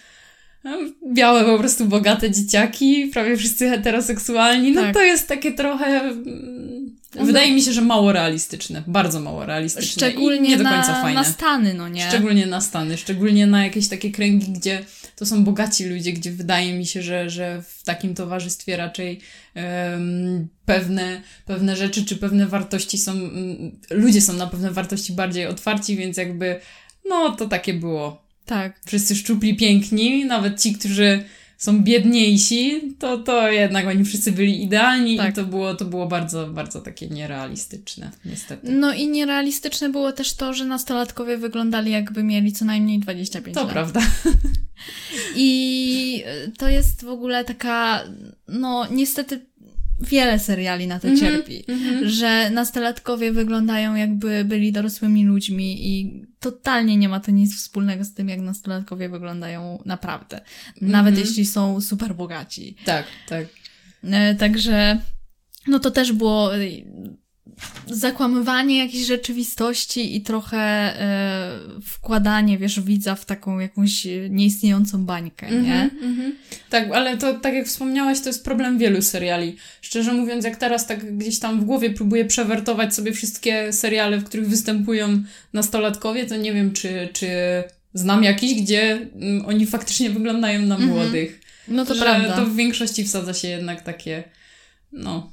[0.64, 0.78] No,
[1.14, 4.72] białe po prostu bogate dzieciaki, prawie wszyscy heteroseksualni.
[4.72, 4.94] No tak.
[4.94, 6.14] to jest takie trochę.
[7.16, 7.56] No, wydaje no.
[7.56, 8.84] mi się, że mało realistyczne.
[8.88, 9.92] Bardzo mało realistyczne.
[9.92, 11.22] Szczególnie nie do końca na, fajne.
[11.22, 12.08] na Stany, no nie?
[12.08, 16.74] Szczególnie na Stany, szczególnie na jakieś takie kręgi, gdzie to są bogaci ludzie, gdzie wydaje
[16.74, 19.20] mi się, że, że w takim towarzystwie raczej
[19.56, 25.48] um, pewne, pewne rzeczy czy pewne wartości są, um, ludzie są na pewne wartości bardziej
[25.48, 26.60] otwarci, więc jakby
[27.10, 28.24] no to takie było.
[28.46, 28.80] Tak.
[28.86, 31.24] Wszyscy szczupli, piękni, nawet ci, którzy
[31.64, 35.32] są biedniejsi, to, to jednak oni wszyscy byli idealni tak.
[35.32, 38.72] i to było, to było bardzo, bardzo takie nierealistyczne, niestety.
[38.72, 43.62] No i nierealistyczne było też to, że nastolatkowie wyglądali jakby mieli co najmniej 25 to
[43.62, 43.70] lat.
[43.70, 44.02] To prawda.
[45.36, 46.24] I
[46.58, 48.04] to jest w ogóle taka,
[48.48, 49.46] no niestety
[50.02, 52.08] wiele seriali na to mm -hmm, cierpi, mm -hmm.
[52.08, 58.14] że nastolatkowie wyglądają jakby byli dorosłymi ludźmi i totalnie nie ma to nic wspólnego z
[58.14, 60.42] tym, jak nastolatkowie wyglądają naprawdę.
[60.82, 61.28] Nawet mm -hmm.
[61.28, 62.76] jeśli są super bogaci.
[62.86, 63.48] Tak, tak.
[64.04, 65.00] E, także
[65.68, 66.52] no to też było
[67.88, 75.90] zakłamywanie jakiejś rzeczywistości i trochę e, wkładanie, wiesz, widza w taką jakąś nieistniejącą bańkę, nie?
[75.90, 76.32] Mm-hmm, mm-hmm.
[76.70, 79.56] Tak, ale to, tak jak wspomniałaś, to jest problem wielu seriali.
[79.82, 84.24] Szczerze mówiąc, jak teraz tak gdzieś tam w głowie próbuję przewertować sobie wszystkie seriale, w
[84.24, 87.28] których występują nastolatkowie, to nie wiem, czy, czy
[87.94, 90.86] znam jakiś, gdzie mm, oni faktycznie wyglądają na mm-hmm.
[90.86, 91.42] młodych.
[91.68, 92.36] No to prawda.
[92.36, 94.24] To w większości wsadza się jednak takie,
[94.92, 95.33] no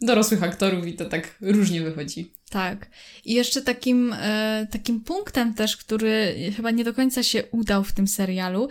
[0.00, 2.32] dorosłych aktorów i to tak różnie wychodzi.
[2.50, 2.86] Tak.
[3.24, 7.92] I jeszcze takim, e, takim punktem też, który chyba nie do końca się udał w
[7.92, 8.68] tym serialu,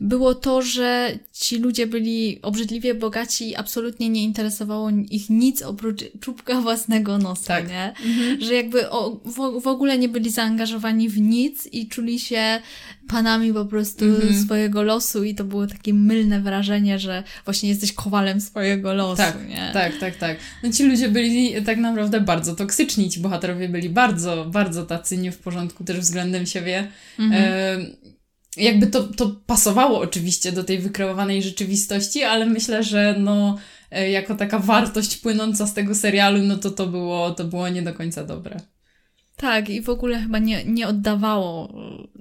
[0.00, 6.04] było to, że ci ludzie byli obrzydliwie bogaci i absolutnie nie interesowało ich nic oprócz
[6.20, 7.68] czubka własnego nosa, tak.
[7.68, 7.94] nie?
[8.06, 8.40] Mhm.
[8.40, 12.60] Że jakby o, w, w ogóle nie byli zaangażowani w nic i czuli się
[13.08, 14.44] panami po prostu mhm.
[14.44, 19.48] swojego losu i to było takie mylne wrażenie, że właśnie jesteś kowalem swojego losu, tak,
[19.48, 19.70] nie?
[19.72, 20.36] Tak, tak, tak.
[20.62, 25.32] No ci ludzie byli tak naprawdę bardzo toksyczni, ci bohaterowie byli bardzo, bardzo tacy nie
[25.32, 26.88] w porządku też względem siebie.
[27.18, 27.42] Mhm.
[27.44, 28.12] E
[28.56, 33.58] jakby to, to pasowało oczywiście do tej wykreowanej rzeczywistości, ale myślę, że no
[33.90, 37.82] e, jako taka wartość płynąca z tego serialu, no to to było, to było nie
[37.82, 38.60] do końca dobre.
[39.36, 41.74] Tak, i w ogóle chyba nie, nie oddawało,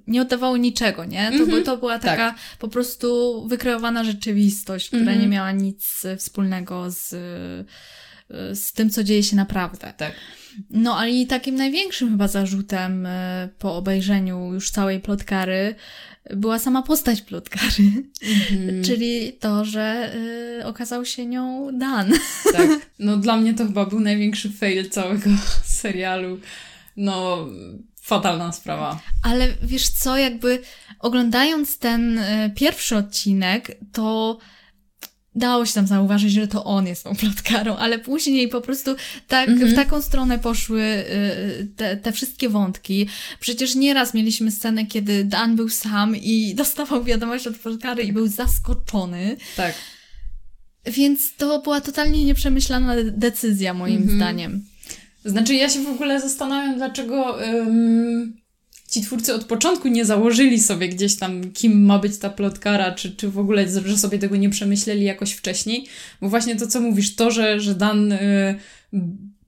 [0.08, 1.30] nie oddawało niczego, nie?
[1.30, 1.66] To, mm -hmm.
[1.66, 2.40] to była taka tak.
[2.60, 3.08] po prostu
[3.48, 5.22] wykreowana rzeczywistość, która mm -hmm.
[5.22, 7.16] nie miała nic wspólnego z,
[8.54, 9.94] z tym, co dzieje się naprawdę.
[9.98, 10.14] Tak.
[10.70, 15.76] No, ale i takim największym chyba zarzutem e, po obejrzeniu już całej plotkary
[16.30, 18.84] była sama postać plotkary, mm-hmm.
[18.88, 20.16] czyli to, że
[20.60, 22.14] y, okazał się nią Dan.
[22.54, 25.30] Tak, no dla mnie to chyba był największy fail całego
[25.82, 26.40] serialu.
[26.98, 27.48] No,
[28.02, 29.00] fatalna sprawa.
[29.24, 30.62] Ale wiesz co, jakby
[31.00, 34.38] oglądając ten y, pierwszy odcinek, to
[35.36, 38.96] dało się tam zauważyć, że to on jest tą plotkarą, ale później po prostu
[39.28, 39.62] tak, mm -hmm.
[39.62, 39.86] w mhm.
[39.86, 43.08] taką stronę poszły y, te, te wszystkie wątki.
[43.40, 48.28] Przecież nieraz mieliśmy scenę, kiedy Dan był sam i dostawał wiadomość od plotkary i był
[48.28, 49.38] zaskoczony.
[49.56, 49.76] Tak.
[50.86, 54.16] Więc to była totalnie nieprzemyślana decyzja, moim mm -hmm.
[54.16, 54.66] zdaniem.
[55.26, 57.38] Znaczy, ja się w ogóle zastanawiam, dlaczego
[58.92, 63.16] ci twórcy od początku nie założyli sobie gdzieś tam, kim ma być ta plotkara, czy,
[63.16, 65.86] czy w ogóle, że sobie tego nie przemyśleli jakoś wcześniej.
[66.22, 68.60] Bo właśnie to, co mówisz, to, że, że Dan y,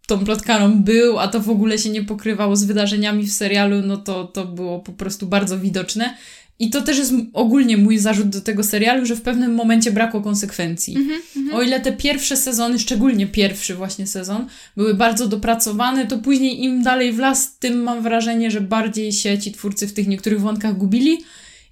[0.07, 3.97] tą plotkarą był, a to w ogóle się nie pokrywało z wydarzeniami w serialu, no
[3.97, 6.17] to, to było po prostu bardzo widoczne.
[6.59, 10.21] I to też jest ogólnie mój zarzut do tego serialu, że w pewnym momencie brakło
[10.21, 10.95] konsekwencji.
[10.95, 16.17] Mm -hmm, o ile te pierwsze sezony, szczególnie pierwszy właśnie sezon, były bardzo dopracowane, to
[16.17, 20.07] później im dalej w las, tym mam wrażenie, że bardziej się ci twórcy w tych
[20.07, 21.17] niektórych wątkach gubili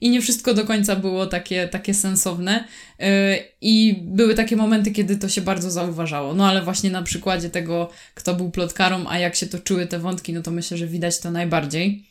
[0.01, 2.63] i nie wszystko do końca było takie, takie sensowne.
[2.99, 3.05] Yy,
[3.61, 6.33] I były takie momenty, kiedy to się bardzo zauważało.
[6.33, 10.33] No ale właśnie na przykładzie tego, kto był plotkarą, a jak się toczyły te wątki,
[10.33, 12.10] no to myślę, że widać to najbardziej.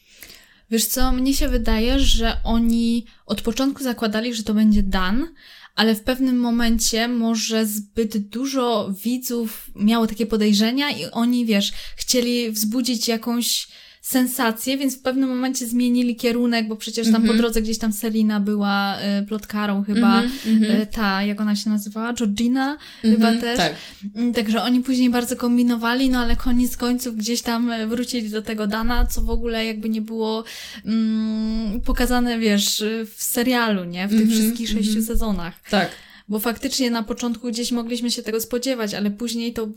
[0.71, 5.29] Wiesz co, mnie się wydaje, że oni od początku zakładali, że to będzie Dan,
[5.75, 12.51] ale w pewnym momencie może zbyt dużo widzów miało takie podejrzenia i oni, wiesz, chcieli
[12.51, 13.69] wzbudzić jakąś
[14.01, 17.27] sensację, więc w pewnym momencie zmienili kierunek, bo przecież tam mm -hmm.
[17.27, 17.39] po mhm.
[17.39, 20.83] drodze gdzieś tam Selina była y, plotkarą chyba, mm -hmm.
[20.83, 23.57] y, ta, jak ona się nazywała, Georgina mm -hmm, chyba też.
[23.57, 23.75] Tak.
[24.17, 28.43] Mm, także oni później bardzo kombinowali, no ale koniec końców gdzieś tam e, wrócili do
[28.43, 30.45] tego Dana, co w ogóle jakby nie było
[30.85, 32.85] mm, pokazane, wiesz,
[33.17, 34.07] w serialu, nie?
[34.07, 35.07] W tych mhm, wszystkich sześciu mhm.
[35.07, 35.55] sezonach.
[35.71, 35.91] Tak.
[36.29, 39.69] Bo faktycznie na początku gdzieś mogliśmy się tego spodziewać, ale później to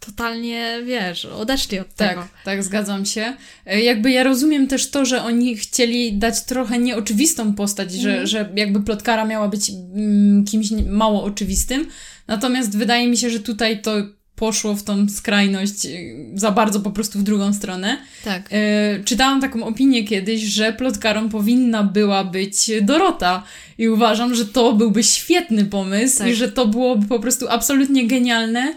[0.00, 2.28] totalnie, wiesz, odeszli od tak, tego.
[2.44, 3.32] Tak, zgadzam się.
[3.66, 8.26] E, jakby ja rozumiem też to, że oni chcieli dać trochę nieoczywistą postać, że, mhm.
[8.26, 11.86] że jakby plotkara miała być mm, kimś mało oczywistym,
[12.28, 13.92] natomiast wydaje mi się, że tutaj to
[14.40, 17.98] poszło w tą skrajność y, za bardzo po prostu w drugą stronę.
[18.24, 18.48] Tak.
[18.50, 23.42] E, czytałam taką opinię kiedyś, że plotkarą powinna była być Dorota
[23.78, 26.28] i uważam, że to byłby świetny pomysł tak.
[26.28, 28.74] i że to byłoby po prostu absolutnie genialne, mm,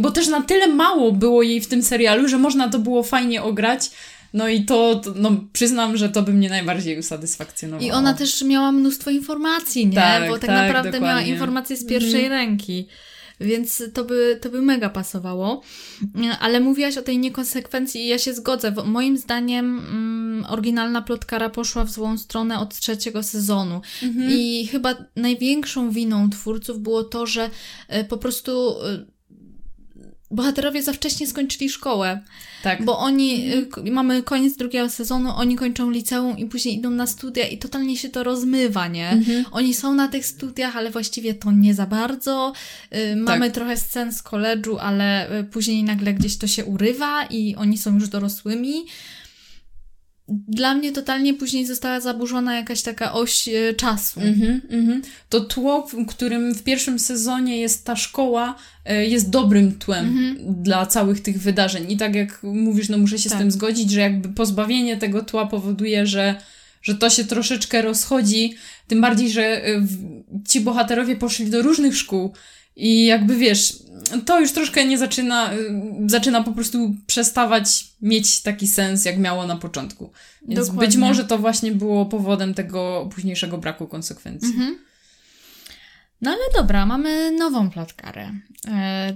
[0.00, 3.42] bo też na tyle mało było jej w tym serialu, że można to było fajnie
[3.42, 3.90] ograć.
[4.34, 7.88] No i to, to, no przyznam, że to by mnie najbardziej usatysfakcjonowało.
[7.88, 9.94] I ona też miała mnóstwo informacji, nie?
[9.94, 11.08] Tak, Bo tak, tak naprawdę dokładnie.
[11.08, 12.32] miała informacje z pierwszej mm.
[12.32, 12.88] ręki
[13.42, 15.62] więc to by, to by mega pasowało.
[16.40, 18.74] Ale mówiłaś o tej niekonsekwencji i ja się zgodzę.
[18.84, 23.80] Moim zdaniem mm, oryginalna plotkara poszła w złą stronę od trzeciego sezonu.
[24.02, 24.30] Mhm.
[24.30, 27.50] I chyba największą winą twórców było to, że
[28.00, 29.11] y, po prostu y,
[30.32, 32.20] bohaterowie za wcześnie skończyli szkołę.
[32.62, 32.84] Tak.
[32.84, 33.92] Bo oni, mhm.
[33.94, 38.08] mamy koniec drugiego sezonu, oni kończą liceum i później idą na studia i totalnie się
[38.08, 39.10] to rozmywa, nie?
[39.10, 39.44] Mhm.
[39.50, 42.52] Oni są na tych studiach, ale właściwie to nie za bardzo.
[42.94, 43.54] Y, mamy tak.
[43.54, 47.94] trochę scen z koledżu, ale y, później nagle gdzieś to się urywa i oni są
[47.94, 48.74] już dorosłymi
[50.28, 54.20] dla mnie totalnie później została zaburzona jakaś taka oś e, czasu.
[54.20, 55.00] Mm-hmm, mm-hmm.
[55.28, 58.54] To tło, w którym w pierwszym sezonie jest ta szkoła,
[58.84, 60.62] e, jest dobrym tłem mm-hmm.
[60.62, 61.92] dla całych tych wydarzeń.
[61.92, 63.38] I tak jak mówisz, no muszę się tak.
[63.38, 66.34] z tym zgodzić, że jakby pozbawienie tego tła powoduje, że,
[66.82, 68.54] że to się troszeczkę rozchodzi.
[68.86, 69.86] Tym bardziej, że e,
[70.48, 72.32] ci bohaterowie poszli do różnych szkół.
[72.76, 73.82] I jakby wiesz,
[74.26, 75.58] to już troszkę nie zaczyna, y,
[76.06, 80.10] zaczyna po prostu przestawać mieć taki sens, jak miało na początku.
[80.48, 80.86] Więc Dokładnie.
[80.86, 84.48] być może to właśnie było powodem tego późniejszego braku konsekwencji.
[84.48, 84.78] Mhm.
[86.22, 88.32] No ale dobra, mamy nową plotkarę.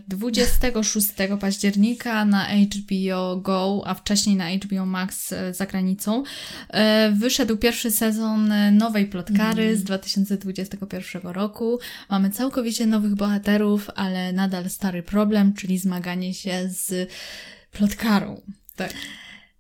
[0.09, 6.23] 26 e, października na HBO Go, a wcześniej na HBO Max e, za granicą,
[6.69, 9.77] e, wyszedł pierwszy sezon nowej plotkary mm.
[9.77, 11.79] z 2021 roku.
[12.11, 17.11] Mamy całkowicie nowych bohaterów, ale nadal stary problem, czyli zmaganie się z
[17.73, 18.41] plotkarą.
[18.77, 18.95] Tak.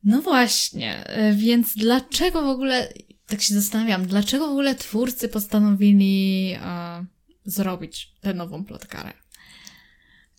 [0.05, 1.05] No właśnie,
[1.35, 2.89] więc dlaczego w ogóle,
[3.27, 6.57] tak się zastanawiam, dlaczego w ogóle twórcy postanowili
[7.47, 9.13] zrobić tę nową plotkarę?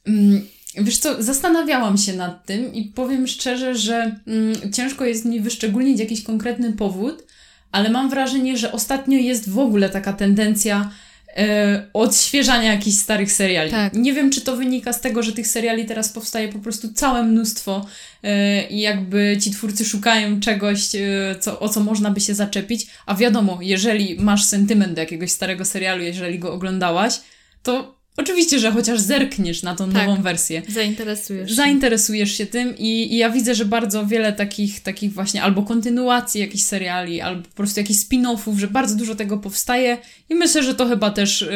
[0.08, 5.42] Mm, wiesz co, zastanawiałam się nad tym i powiem szczerze, że mm, ciężko jest mi
[5.42, 7.24] wyszczególnić jakiś konkretny powód,
[7.72, 10.92] ale mam wrażenie, że ostatnio jest w ogóle taka tendencja
[11.38, 13.72] e, odświeżania jakichś starych seriali.
[13.72, 13.94] Tak.
[13.94, 17.24] Nie wiem, czy to wynika z tego, że tych seriali teraz powstaje po prostu całe
[17.24, 17.86] mnóstwo
[18.24, 22.88] e, i jakby ci twórcy szukają czegoś, e, co, o co można by się zaczepić,
[23.06, 27.20] a wiadomo, jeżeli masz sentyment do jakiegoś starego serialu, jeżeli go oglądałaś,
[27.64, 30.62] to Oczywiście, że chociaż zerkniesz na tą tak, nową wersję.
[30.68, 31.56] Zainteresujesz się.
[31.56, 36.42] Zainteresujesz się tym i, i, ja widzę, że bardzo wiele takich, takich właśnie albo kontynuacji
[36.42, 39.98] jakichś seriali, albo po prostu jakichś spin-offów, że bardzo dużo tego powstaje
[40.30, 41.50] i myślę, że to chyba też yy,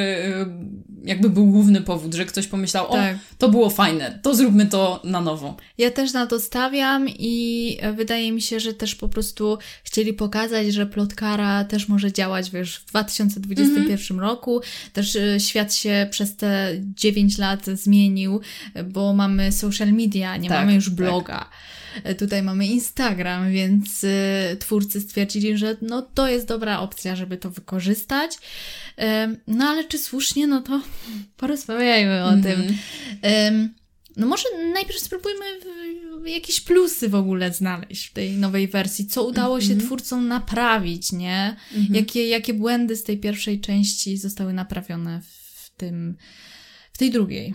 [1.04, 3.16] jakby był główny powód, że ktoś pomyślał, tak.
[3.16, 5.58] o, to było fajne, to zróbmy to na nowo.
[5.78, 10.74] Ja też na to stawiam i wydaje mi się, że też po prostu chcieli pokazać,
[10.74, 14.20] że plotkara też może działać, wiesz, w 2021 mm -hmm.
[14.20, 14.62] roku.
[14.94, 18.42] Też y, świat się przez te 9 lat zmienił,
[18.86, 20.94] bo mamy social media, nie tak, mamy już tak.
[20.94, 21.40] bloga.
[21.40, 21.50] Tak.
[22.20, 27.50] Tutaj mamy Instagram, więc y, twórcy stwierdzili, że no to jest dobra opcja, żeby to
[27.50, 28.36] wykorzystać.
[28.36, 29.04] Y,
[29.48, 30.82] no ale czy słusznie, no to
[31.38, 32.62] porozmawiajmy o mm tym.
[33.32, 33.70] Y,
[34.18, 35.46] no może najpierw spróbujmy
[36.26, 39.08] jakieś plusy w ogóle znaleźć w tej nowej wersji.
[39.08, 39.68] Co udało mm -hmm.
[39.68, 39.88] się mhm.
[39.88, 41.56] twórcom naprawić, nie?
[41.74, 41.96] Mm -hmm.
[41.96, 46.18] Jakie, jakie błędy z tej pierwszej części zostały naprawione w tym,
[46.94, 47.54] w tej drugiej.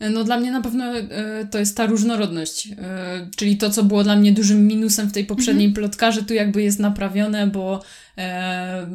[0.00, 4.04] No dla mnie na pewno e, to jest ta różnorodność, e, czyli to, co było
[4.04, 5.74] dla mnie dużym minusem w tej poprzedniej mhm.
[5.74, 7.82] plotkarze, tu jakby jest naprawione, bo
[8.18, 8.86] e,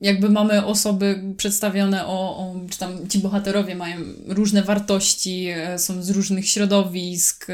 [0.00, 6.10] jakby mamy osoby przedstawione o, o, czy tam ci bohaterowie mają różne wartości, są z
[6.10, 7.46] różnych środowisk.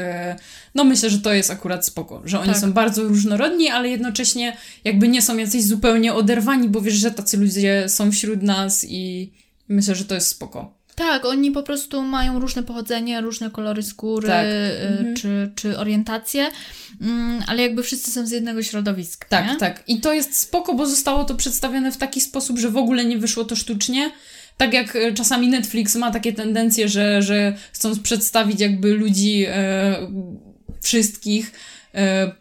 [0.75, 2.61] No myślę, że to jest akurat spoko, że oni tak.
[2.61, 7.37] są bardzo różnorodni, ale jednocześnie jakby nie są jacyś zupełnie oderwani, bo wiesz, że tacy
[7.37, 9.31] ludzie są wśród nas i
[9.71, 10.73] Myślę, że to jest spoko.
[11.01, 14.45] Tak, oni po prostu mają różne pochodzenie, różne kolory skóry tak.
[14.45, 14.49] Y,
[14.87, 15.15] mhm.
[15.15, 16.47] czy, czy orientacje,
[17.01, 19.27] mm, ale jakby wszyscy są z jednego środowiska.
[19.29, 19.55] Tak, nie?
[19.55, 19.83] tak.
[19.87, 23.17] I to jest spoko, bo zostało to przedstawione w taki sposób, że w ogóle nie
[23.17, 24.11] wyszło to sztucznie.
[24.57, 29.95] Tak jak e, czasami Netflix ma takie tendencje, że, że chcąc przedstawić jakby ludzi e,
[30.81, 31.51] wszystkich,
[31.95, 32.40] e,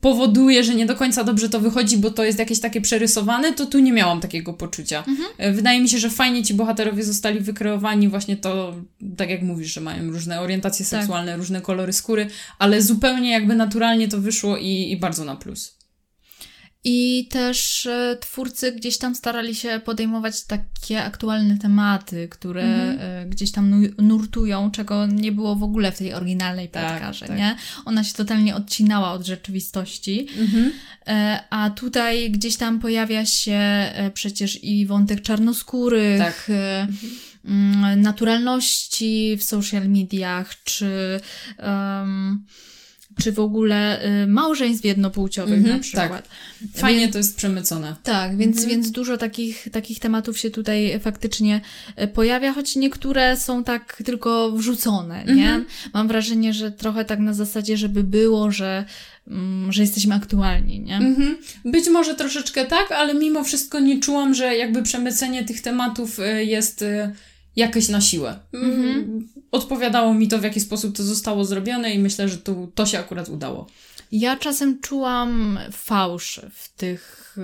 [0.00, 3.66] powoduje, że nie do końca dobrze to wychodzi, bo to jest jakieś takie przerysowane, to
[3.66, 4.98] tu nie miałam takiego poczucia.
[4.98, 5.28] Mhm.
[5.38, 8.74] E, wydaje mi się, że fajnie ci bohaterowie zostali wykreowani, właśnie to,
[9.16, 11.00] tak jak mówisz, że mają różne orientacje tak.
[11.00, 12.26] seksualne, różne kolory skóry,
[12.58, 15.77] ale zupełnie jakby naturalnie to wyszło i, i bardzo na plus.
[16.84, 22.98] I też e, twórcy gdzieś tam starali się podejmować takie aktualne tematy, które mhm.
[23.00, 27.38] E, gdzieś tam nurtują, czego nie było w ogóle w tej oryginalnej plotkarze, tak, tak.
[27.38, 27.56] nie?
[27.84, 30.26] Ona się totalnie odcinała od rzeczywistości.
[30.38, 30.72] Mhm.
[31.06, 33.60] E, a tutaj gdzieś tam pojawia się
[34.14, 36.50] przecież i wątek czarnoskórych, tak.
[37.44, 38.00] Mhm.
[38.00, 41.20] naturalności w social mediach, czy
[41.58, 42.44] um,
[43.18, 46.28] czy w ogóle y, małżeństw jednopłciowych -hmm, na przykład.
[46.28, 46.80] Tak.
[46.80, 47.96] Fajnie więc, to jest przemycone.
[48.02, 48.68] Tak, więc, -hmm.
[48.68, 51.60] więc dużo takich, takich tematów się tutaj faktycznie
[52.02, 55.48] y, pojawia, choć niektóre są tak tylko wrzucone, nie?
[55.48, 55.64] -hmm.
[55.94, 58.84] Mam wrażenie, że trochę tak na zasadzie, żeby było, że
[59.28, 60.96] mm, że jesteśmy aktualni, nie?
[60.96, 61.36] Mhm.
[61.64, 66.44] Być może troszeczkę tak, ale mimo wszystko nie czułam, że jakby przemycenie tych tematów y,
[66.44, 66.84] jest
[67.58, 68.38] jakieś na siłę.
[68.52, 69.28] Mhm.
[69.50, 72.98] Odpowiadało mi to, w jaki sposób to zostało zrobione i myślę, że to, to się
[72.98, 73.66] akurat udało.
[74.12, 77.36] Ja czasem czułam fałsz w tych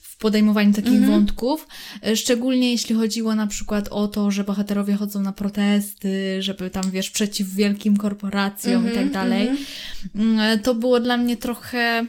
[0.00, 1.10] w podejmowaniu takich mhm.
[1.10, 1.66] wątków,
[2.14, 7.10] szczególnie jeśli chodziło na przykład o to, że bohaterowie chodzą na protesty, żeby tam, wiesz,
[7.10, 9.48] przeciw wielkim korporacjom i tak mhm, dalej.
[9.48, 10.38] Mhm.
[10.38, 12.06] Mm, to było dla mnie trochę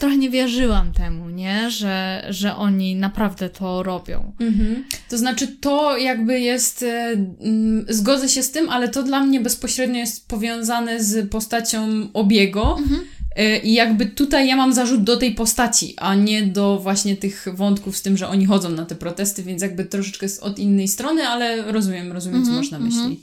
[0.00, 1.70] trochę nie wierzyłam temu, nie?
[1.70, 4.32] Że, że oni naprawdę to robią.
[4.40, 4.84] Mhm.
[5.08, 6.82] To znaczy, to jakby jest.
[6.82, 12.08] E, mm, zgodzę się z tym, ale to dla mnie bezpośrednio jest powiązane z postacią
[12.12, 12.76] obiego.
[12.78, 13.00] Mhm.
[13.36, 17.46] E, I jakby tutaj ja mam zarzut do tej postaci, a nie do właśnie tych
[17.54, 20.88] wątków z tym, że oni chodzą na te protesty, więc jakby troszeczkę jest od innej
[20.88, 23.00] strony, ale rozumiem, rozumiem, co mhm, masz na myśli.
[23.00, 23.16] Mhm.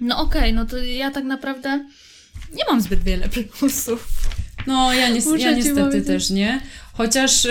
[0.00, 1.84] No okej, okay, no to ja tak naprawdę
[2.56, 3.28] nie mam zbyt wiele
[3.58, 4.08] plusów.
[4.66, 6.60] No, ja, ni ja niestety też nie.
[6.92, 7.46] Chociaż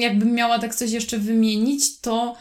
[0.00, 2.36] jakbym miała tak coś jeszcze wymienić, to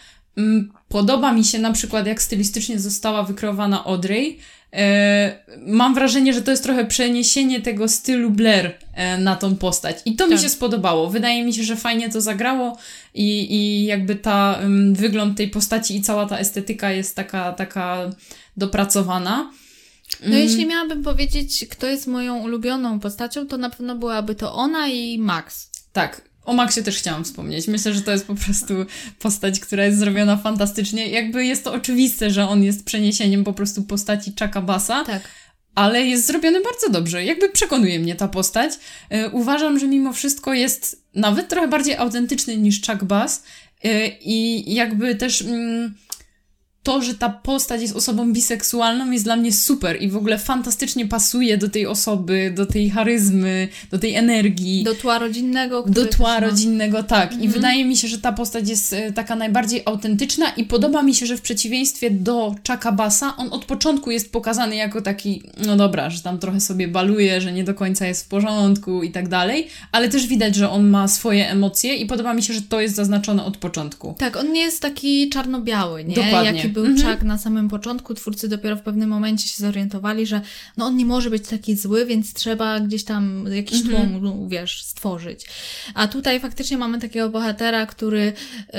[0.90, 4.40] podoba mi się na przykład, jak stylistycznie została wykreowana Audrey.
[4.74, 9.98] E, mam wrażenie, że to jest trochę przeniesienie tego stylu Blair e, na tą postać.
[10.06, 10.34] I to tak.
[10.34, 11.10] mi się spodobało.
[11.10, 12.78] Wydaje mi się, że fajnie to zagrało
[13.14, 14.60] i, i jakby ta
[14.92, 18.10] wygląd tej postaci i cała ta estetyka jest taka, taka
[18.58, 19.52] dopracowana.
[20.22, 20.40] No mm.
[20.40, 25.20] jeśli miałabym powiedzieć, kto jest moją ulubioną postacią, to na pewno byłaby to ona i
[25.20, 25.70] Max.
[25.94, 27.68] Tak, o Maxie też chciałam wspomnieć.
[27.68, 28.74] Myślę, że to jest po prostu
[29.20, 31.08] postać, która jest zrobiona fantastycznie.
[31.08, 35.04] Jakby jest to oczywiste, że on jest przeniesieniem po prostu postaci Chucka Bassa.
[35.04, 35.22] Tak.
[35.76, 37.26] Ale jest zrobiony bardzo dobrze.
[37.26, 38.74] Jakby przekonuje mnie ta postać.
[39.10, 43.44] Yy, uważam, że mimo wszystko jest nawet trochę bardziej autentyczny niż Chuck Bass.
[43.84, 43.92] Yy,
[44.22, 45.42] I jakby też...
[45.42, 45.92] Yy,
[46.84, 51.08] to, że ta postać jest osobą biseksualną jest dla mnie super i w ogóle fantastycznie
[51.08, 54.84] pasuje do tej osoby, do tej charyzmy, do tej energii.
[54.84, 55.84] Do tła rodzinnego.
[55.88, 57.24] Do tła rodzinnego, tak.
[57.24, 57.44] Mhm.
[57.44, 61.16] I wydaje mi się, że ta postać jest e, taka najbardziej autentyczna i podoba mi
[61.16, 65.76] się, że w przeciwieństwie do Chucka Bassa, on od początku jest pokazany jako taki, no
[65.76, 69.30] dobra, że tam trochę sobie baluje, że nie do końca jest w porządku i tak
[69.30, 72.82] dalej, ale też widać, że on ma swoje emocje i podoba mi się, że to
[72.82, 74.16] jest zaznaczone od początku.
[74.18, 76.16] Tak, on nie jest taki czarno-biały, nie?
[76.16, 76.52] Dokładnie.
[76.58, 77.12] Jaki był mhm.
[77.12, 80.42] Chuck na samym początku, twórcy dopiero w pewnym momencie się zorientowali, że
[80.78, 84.10] no on nie może być taki zły, więc trzeba gdzieś tam jakiś mhm.
[84.10, 85.46] tłum, no, wiesz, stworzyć.
[85.94, 88.74] A tutaj faktycznie mamy takiego bohatera, który y,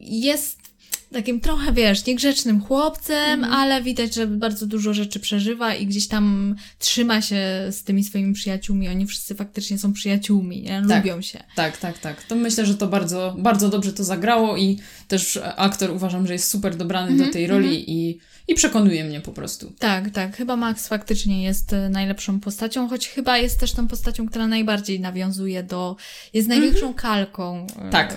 [0.00, 0.65] jest
[1.12, 3.52] takim trochę, wiesz, niegrzecznym chłopcem, mm.
[3.52, 7.36] ale widać, że bardzo dużo rzeczy przeżywa i gdzieś tam trzyma się
[7.70, 8.88] z tymi swoimi przyjaciółmi.
[8.88, 10.82] Oni wszyscy faktycznie są przyjaciółmi, nie?
[10.88, 11.04] Tak.
[11.04, 11.44] lubią się.
[11.56, 12.22] Tak, tak, tak.
[12.22, 14.78] To myślę, że to bardzo, bardzo dobrze to zagrało i
[15.08, 17.84] też aktor uważam, że jest super dobrany mm -hmm, do tej roli mm -hmm.
[17.86, 19.72] i, i przekonuje mnie po prostu.
[19.78, 20.36] Tak, tak.
[20.36, 25.00] Chyba Max faktycznie jest e, najlepszą postacią, choć chyba jest też tą postacią, która najbardziej
[25.00, 25.96] nawiązuje do,
[26.32, 27.00] jest największą mm -hmm.
[27.00, 28.16] kalką e, tak.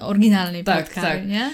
[0.00, 1.28] oryginalnej tak, tak.
[1.28, 1.50] nie?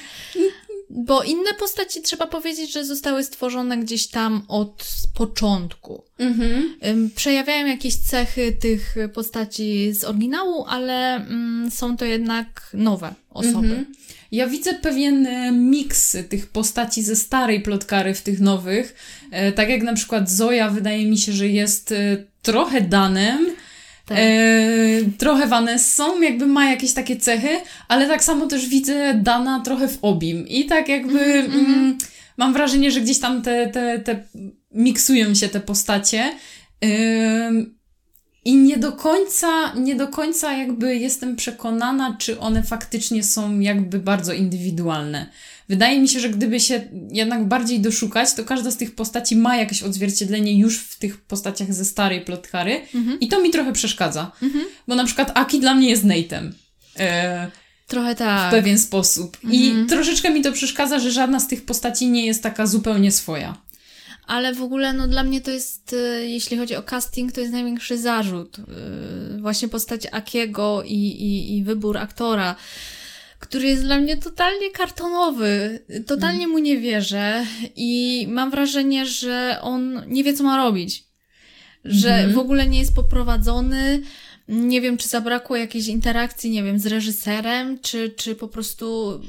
[1.00, 6.02] Bo inne postaci trzeba powiedzieć, że zostały stworzone gdzieś tam od początku.
[6.18, 7.10] Mhm.
[7.16, 13.68] Przejawiają jakieś cechy tych postaci z oryginału, ale mm, są to jednak nowe osoby.
[13.68, 13.86] Mhm.
[14.32, 18.94] Ja widzę pewien e, miks tych postaci ze starej plotkary w tych nowych.
[19.30, 23.46] E, tak jak na przykład Zoja, wydaje mi się, że jest e, trochę Danem
[24.08, 24.18] tak.
[24.20, 24.30] E,
[25.18, 27.48] trochę Vanessą, jakby ma jakieś takie cechy,
[27.88, 30.48] ale tak samo też widzę Dana trochę w Obim.
[30.48, 31.98] I tak jakby mm, mm,
[32.36, 34.22] mam wrażenie, że gdzieś tam te, te, te
[34.72, 36.32] miksują się te postacie.
[38.44, 43.98] I nie do końca, nie do końca jakby jestem przekonana, czy one faktycznie są jakby
[43.98, 45.26] bardzo indywidualne.
[45.68, 49.56] Wydaje mi się, że gdyby się jednak bardziej doszukać, to każda z tych postaci ma
[49.56, 53.20] jakieś odzwierciedlenie już w tych postaciach ze starej plotkary mhm.
[53.20, 54.32] i to mi trochę przeszkadza.
[54.42, 54.64] Mhm.
[54.88, 56.50] Bo na przykład Aki dla mnie jest Nate'em.
[56.98, 57.50] E,
[57.86, 58.48] Trochę tak.
[58.48, 59.38] W pewien sposób.
[59.50, 59.86] I mhm.
[59.86, 63.56] troszeczkę mi to przeszkadza, że żadna z tych postaci nie jest taka zupełnie swoja.
[64.26, 67.52] Ale w ogóle, no dla mnie to jest, e, jeśli chodzi o casting, to jest
[67.52, 68.58] największy zarzut.
[68.58, 68.62] E,
[69.40, 72.56] właśnie postać Akiego i, i, i wybór aktora,
[73.38, 75.84] który jest dla mnie totalnie kartonowy.
[76.06, 76.50] Totalnie mm.
[76.50, 81.04] mu nie wierzę i mam wrażenie, że on nie wie, co ma robić.
[81.84, 82.32] Że mm.
[82.32, 84.02] w ogóle nie jest poprowadzony.
[84.48, 89.20] Nie wiem, czy zabrakło jakiejś interakcji, nie wiem, z reżyserem, czy, czy po prostu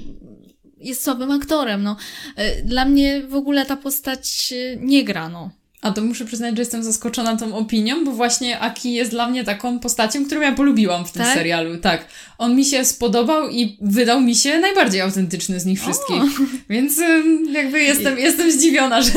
[0.78, 1.98] jest słabym aktorem, no.
[2.36, 5.52] E, dla mnie w ogóle ta postać e, nie gra, no.
[5.82, 9.44] A to muszę przyznać, że jestem zaskoczona tą opinią, bo właśnie Aki jest dla mnie
[9.44, 11.34] taką postacią, którą ja polubiłam w tym tak?
[11.34, 11.78] serialu.
[11.78, 12.06] Tak.
[12.38, 16.22] On mi się spodobał i wydał mi się najbardziej autentyczny z nich wszystkich.
[16.22, 16.46] O.
[16.70, 17.02] Więc
[17.52, 18.22] jakby jestem, I...
[18.22, 19.12] jestem zdziwiona, że,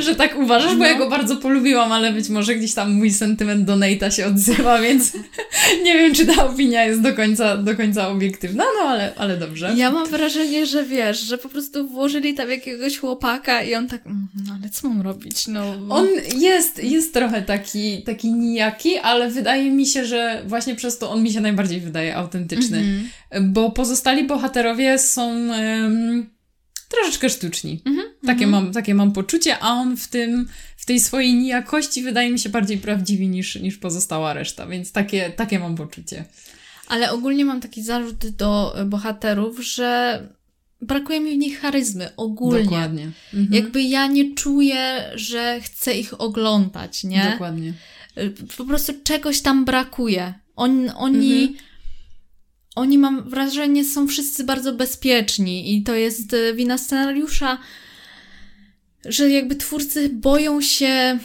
[0.00, 0.86] że tak uważasz, bo no.
[0.86, 4.80] ja go bardzo polubiłam, ale być może gdzieś tam mój sentyment do Nate'a się odzywa,
[4.80, 5.12] więc
[5.84, 9.72] nie wiem, czy ta opinia jest do końca, do końca obiektywna, no ale, ale dobrze.
[9.76, 14.06] Ja mam wrażenie, że wiesz, że po prostu włożyli tam jakiegoś chłopaka i on tak,
[14.06, 15.99] mm, no ale co mam robić, no on
[16.36, 21.22] jest, jest trochę taki, taki nijaki, ale wydaje mi się, że właśnie przez to on
[21.22, 22.82] mi się najbardziej wydaje autentyczny.
[22.82, 23.50] -hmm.
[23.50, 26.30] Bo pozostali bohaterowie są um,
[26.88, 27.82] troszeczkę sztuczni.
[27.84, 28.26] -hmm.
[28.26, 28.50] Takie, -hmm.
[28.50, 32.48] mam, takie mam poczucie, a on w tym, w tej swojej nijakości wydaje mi się
[32.48, 36.24] bardziej prawdziwy niż, niż pozostała reszta, więc takie, takie mam poczucie.
[36.88, 40.22] Ale ogólnie mam taki zarzut do bohaterów, że
[40.82, 42.64] brakuje mi w nich charyzmy, ogólnie.
[42.64, 43.10] Dokładnie.
[43.34, 43.54] Mhm.
[43.54, 47.30] Jakby ja nie czuję, że chcę ich oglądać, nie?
[47.32, 47.72] Dokładnie.
[48.56, 50.34] Po prostu czegoś tam brakuje.
[50.56, 51.58] On, oni, mhm.
[52.76, 57.58] oni mam wrażenie, są wszyscy bardzo bezpieczni i to jest e, wina scenariusza,
[59.04, 61.18] że jakby twórcy boją się,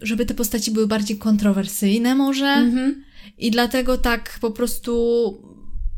[0.00, 2.46] żeby te postaci były bardziej kontrowersyjne może.
[2.46, 3.04] Mhm.
[3.38, 5.53] I dlatego tak po prostu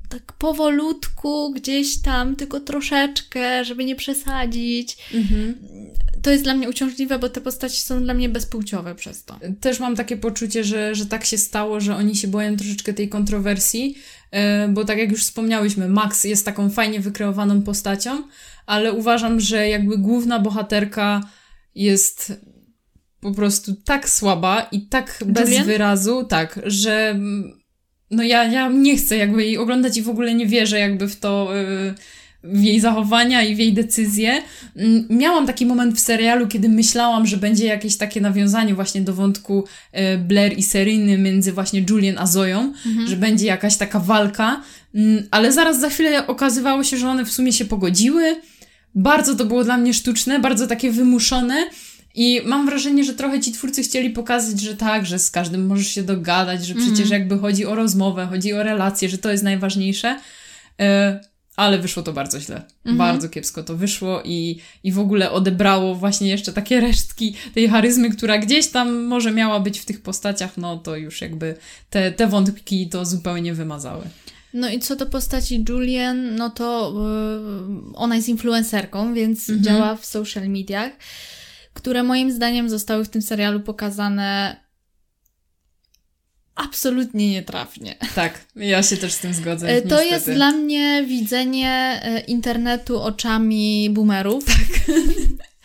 [0.09, 4.97] tak powolutku, gdzieś tam, tylko troszeczkę, żeby nie przesadzić.
[5.15, 5.55] Mhm.
[6.23, 9.39] To jest dla mnie uciążliwe, bo te postaci są dla mnie bezpłciowe przez to.
[9.61, 13.09] Też mam takie poczucie, że, że tak się stało, że oni się boją troszeczkę tej
[13.09, 13.99] kontrowersji,
[14.31, 18.23] e, bo tak jak już wspomniałyśmy, Max jest taką fajnie wykreowaną postacią,
[18.67, 21.21] ale uważam, że jakby główna bohaterka
[21.75, 22.33] jest
[23.21, 25.67] po prostu tak słaba i tak bez Julian?
[25.67, 27.19] wyrazu, tak, że
[28.11, 31.17] no ja, ja nie chcę jakby jej oglądać i w ogóle nie wierzę jakby w
[31.17, 31.95] to, y,
[32.45, 34.43] w jej zachowania i w jej decyzje.
[34.77, 39.15] Mm, miałam taki moment w serialu, kiedy myślałam, że będzie jakieś takie nawiązanie właśnie do
[39.15, 39.65] wątku
[40.15, 43.07] y, Blair i Seryny między właśnie Julian a Zoją, mhm.
[43.07, 44.63] że będzie jakaś taka walka,
[44.95, 48.37] mm, ale zaraz za chwilę okazywało się, że one w sumie się pogodziły.
[48.95, 51.67] Bardzo to było dla mnie sztuczne, bardzo takie wymuszone
[52.17, 55.89] i mam wrażenie, że trochę ci twórcy chcieli pokazać, że tak, że z każdym możesz
[55.89, 57.13] się dogadać, że przecież mm.
[57.13, 60.21] jakby chodzi o rozmowę, chodzi o relacje, że to jest najważniejsze.
[60.81, 61.21] E,
[61.57, 62.63] ale wyszło to bardzo źle.
[62.87, 62.97] -hmm.
[62.97, 68.11] Bardzo kiepsko to wyszło i, i w ogóle odebrało właśnie jeszcze takie resztki tej charyzmy,
[68.11, 71.55] która gdzieś tam może miała być w tych postaciach, no to już jakby
[71.91, 74.05] te, te wątki to zupełnie wymazały.
[74.55, 76.95] No i co do postaci Julian, no to
[77.69, 79.61] yy, ona jest influencerką, więc -hmm.
[79.61, 80.93] działa w social mediach
[81.77, 84.57] które moim zdaniem zostały w tym serialu pokazane
[86.55, 87.97] absolutnie nietrafnie.
[88.15, 89.69] Tak, ja się też z tym zgodzę.
[89.69, 90.15] E, to niestety.
[90.15, 94.45] jest dla mnie widzenie e, internetu oczami boomerów.
[94.45, 94.97] Tak.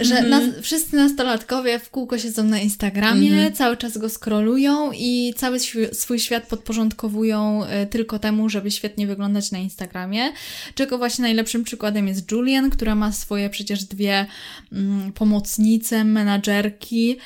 [0.00, 0.62] Że mm -hmm.
[0.62, 5.58] wszyscy nastolatkowie w kółko siedzą na Instagramie, mm cały czas go skrolują i cały
[5.92, 10.32] swój świat podporządkowują y, tylko temu, żeby świetnie wyglądać na Instagramie.
[10.74, 14.26] Czego właśnie najlepszym przykładem jest Julian, która ma swoje przecież dwie
[14.72, 17.16] mm, pomocnice, menadżerki,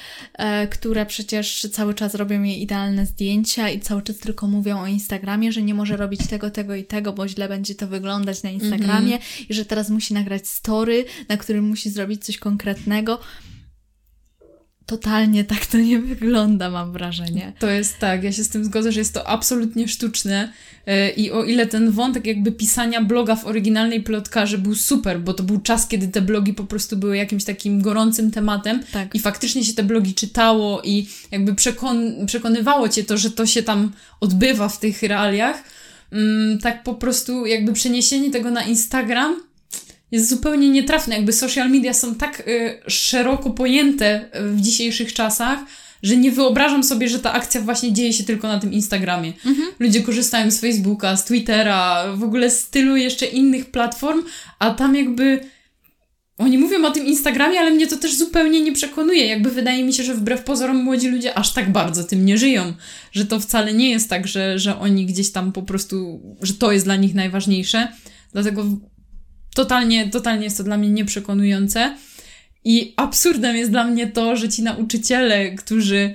[0.65, 4.87] y, które przecież cały czas robią jej idealne zdjęcia i cały czas tylko mówią o
[4.87, 8.51] Instagramie, że nie może robić tego, tego i tego, bo źle będzie to wyglądać na
[8.51, 9.51] Instagramie mm -hmm.
[9.51, 13.21] i że teraz musi nagrać story, na którym musi zrobić coś konkretnego.
[14.89, 17.53] Totalnie tak to nie wygląda, mam wrażenie.
[17.59, 20.53] To jest tak, ja się z tym zgodzę, że jest to absolutnie sztuczne.
[20.87, 25.35] E, I o ile ten wątek jakby pisania bloga w oryginalnej plotkarze był super, bo
[25.35, 29.15] to był czas, kiedy te blogi po prostu były jakimś takim gorącym tematem tak.
[29.15, 33.63] i faktycznie się te blogi czytało i jakby przekon przekonywało cię to, że to się
[33.63, 35.63] tam odbywa w tych realiach,
[36.13, 39.48] mm, tak po prostu jakby przeniesienie tego na Instagram
[40.11, 41.15] jest zupełnie nietrafne.
[41.15, 45.59] Jakby social media są tak y, szeroko pojęte w dzisiejszych czasach,
[46.03, 49.33] że nie wyobrażam sobie, że ta akcja właśnie dzieje się tylko na tym Instagramie.
[49.47, 49.69] Mhm.
[49.79, 54.23] Ludzie korzystają z Facebooka, z Twittera, w ogóle z tylu jeszcze innych platform,
[54.59, 55.41] a tam jakby
[56.39, 59.27] oni mówią o tym Instagramie, ale mnie to też zupełnie nie przekonuje.
[59.27, 62.73] Jakby wydaje mi się, że wbrew pozorom młodzi ludzie aż tak bardzo tym nie żyją.
[63.13, 66.73] Że to wcale nie jest tak, że, że oni gdzieś tam po prostu, że to
[66.73, 67.89] jest dla nich najważniejsze.
[68.33, 68.65] Dlatego
[69.59, 71.97] totalnie, totalnie jest to dla mnie nieprzekonujące.
[72.65, 76.15] I absurdem jest dla mnie to, że ci nauczyciele, którzy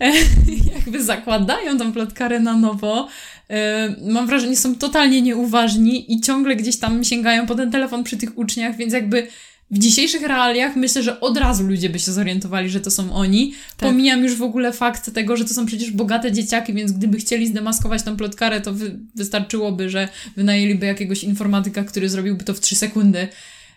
[0.74, 3.08] jakby zakładają tą plotkarę na nowo,
[3.50, 8.16] e, mam wrażenie, są totalnie nieuważni i ciągle gdzieś tam sięgają po ten telefon przy
[8.16, 9.26] tych uczniach, więc jakby
[9.72, 13.52] w dzisiejszych realiach myślę, że od razu ludzie by się zorientowali, że to są oni.
[13.76, 13.88] Tak.
[13.90, 17.46] Pomijam już w ogóle fakt tego, że to są przecież bogate dzieciaki, więc gdyby chcieli
[17.46, 22.76] zdemaskować tą plotkarę, to wy wystarczyłoby, że wynajęliby jakiegoś informatyka, który zrobiłby to w trzy
[22.76, 23.28] sekundy.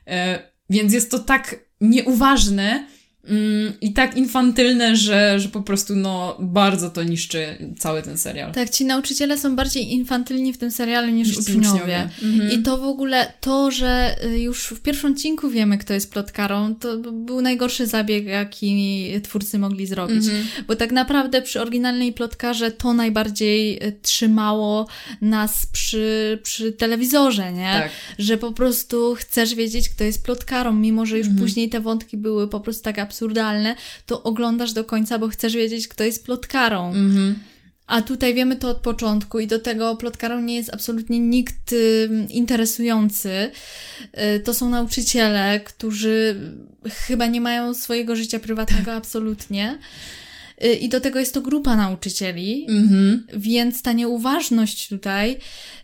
[0.08, 0.40] E,
[0.70, 2.88] więc jest to tak nieuważne,
[3.82, 8.52] I tak infantylne, że, że po prostu no, bardzo to niszczy cały ten serial.
[8.52, 11.68] Tak, ci nauczyciele są bardziej infantylni w tym serialu niż, niż uczniowie.
[11.68, 12.10] uczniowie.
[12.24, 12.52] Mhm.
[12.52, 16.76] I to w ogóle, to, że y, już w pierwszym odcinku wiemy, kto jest plotkarą,
[16.76, 20.26] to był najgorszy zabieg, jaki twórcy mogli zrobić.
[20.26, 20.46] Mhm.
[20.68, 24.88] Bo tak naprawdę przy oryginalnej plotkarze to najbardziej y, trzymało
[25.22, 27.74] nas przy, przy telewizorze, nie?
[27.74, 27.92] Tak.
[28.20, 31.46] Że po prostu chcesz wiedzieć, kto jest plotkarą, mimo że już mhm.
[31.46, 35.54] później te wątki były po prostu tak absurdalne absurdalne, to oglądasz do końca, bo chcesz
[35.56, 36.88] wiedzieć, kto jest plotkarą.
[36.88, 37.36] Mhm.
[37.88, 42.10] A tutaj wiemy to od początku i do tego plotkarą nie jest absolutnie nikt y,
[42.30, 43.52] interesujący.
[44.36, 46.36] Y, to są nauczyciele, którzy
[46.90, 49.80] chyba nie mają swojego życia prywatnego absolutnie.
[50.64, 53.20] Y, I do tego jest to grupa nauczycieli, mm-hmm.
[53.34, 55.38] więc ta nieuważność tutaj,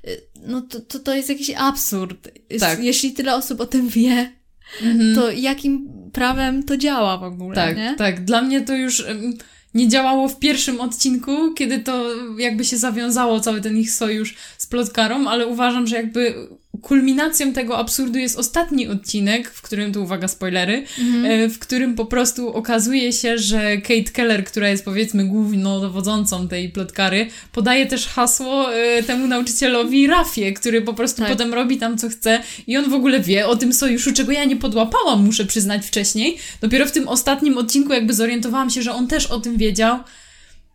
[0.08, 2.30] y, no to, to, to jest jakiś absurd.
[2.60, 2.84] Tak.
[2.84, 4.32] Jeśli tyle osób o tym wie,
[4.82, 5.16] mm-hmm.
[5.16, 7.96] to jakim prawem to działa w ogóle, tak, nie?
[7.98, 9.06] Tak, Dla mnie to już
[9.74, 12.06] nie działało w pierwszym odcinku, kiedy to
[12.38, 16.36] jakby się zawiązało cały ten ich sojusz z plotkarą, ale uważam, że jakby
[16.82, 21.50] kulminacją tego absurdu jest ostatni odcinek, w którym, tu uwaga, spoilery, mhm.
[21.50, 27.28] w którym po prostu okazuje się, że Kate Keller, która jest powiedzmy głównodowodzącą tej plotkary,
[27.52, 31.32] podaje też hasło e, temu nauczycielowi Rafie, który po prostu tak.
[31.32, 34.46] potem robi tam co chce i on w ogóle wie o tym sojuszu, czego ja
[34.46, 36.38] nie podłapałam, muszę przyznać wcześniej.
[36.62, 40.00] Dopiero w tym ostatnim odcinku jakby zorientowałam się, że on też o tym wiedział.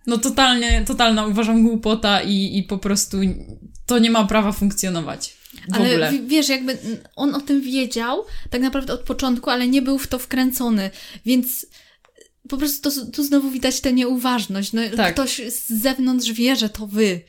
[0.07, 3.19] No totalnie, totalna uważam głupota i, i po prostu
[3.87, 5.36] to nie ma prawa funkcjonować.
[5.73, 6.13] Ale ogóle.
[6.27, 6.79] wiesz, jakby
[7.17, 10.91] on o tym wiedział tak naprawdę od początku, ale nie był w to wkręcony,
[11.27, 11.67] więc
[12.49, 14.73] po prostu to, tu znowu widać tę nieuważność.
[14.73, 15.15] No, tak.
[15.15, 17.21] Ktoś z zewnątrz wie, że to wy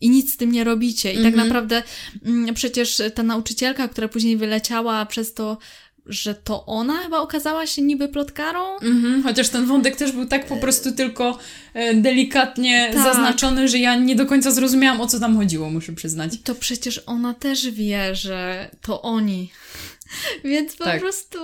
[0.00, 1.12] i nic z tym nie robicie.
[1.12, 1.48] I tak mhm.
[1.48, 1.82] naprawdę
[2.24, 5.58] mm, przecież ta nauczycielka, która później wyleciała przez to
[6.06, 8.78] że to ona chyba okazała się niby plotkarą.
[8.78, 11.38] Mhm, chociaż ten wątek też był tak po prostu tylko
[11.74, 13.02] e, delikatnie tak.
[13.02, 16.32] zaznaczony, że ja nie do końca zrozumiałam, o co tam chodziło, muszę przyznać.
[16.44, 19.50] To przecież ona też wie, że to oni.
[20.44, 21.00] Więc po tak.
[21.00, 21.38] prostu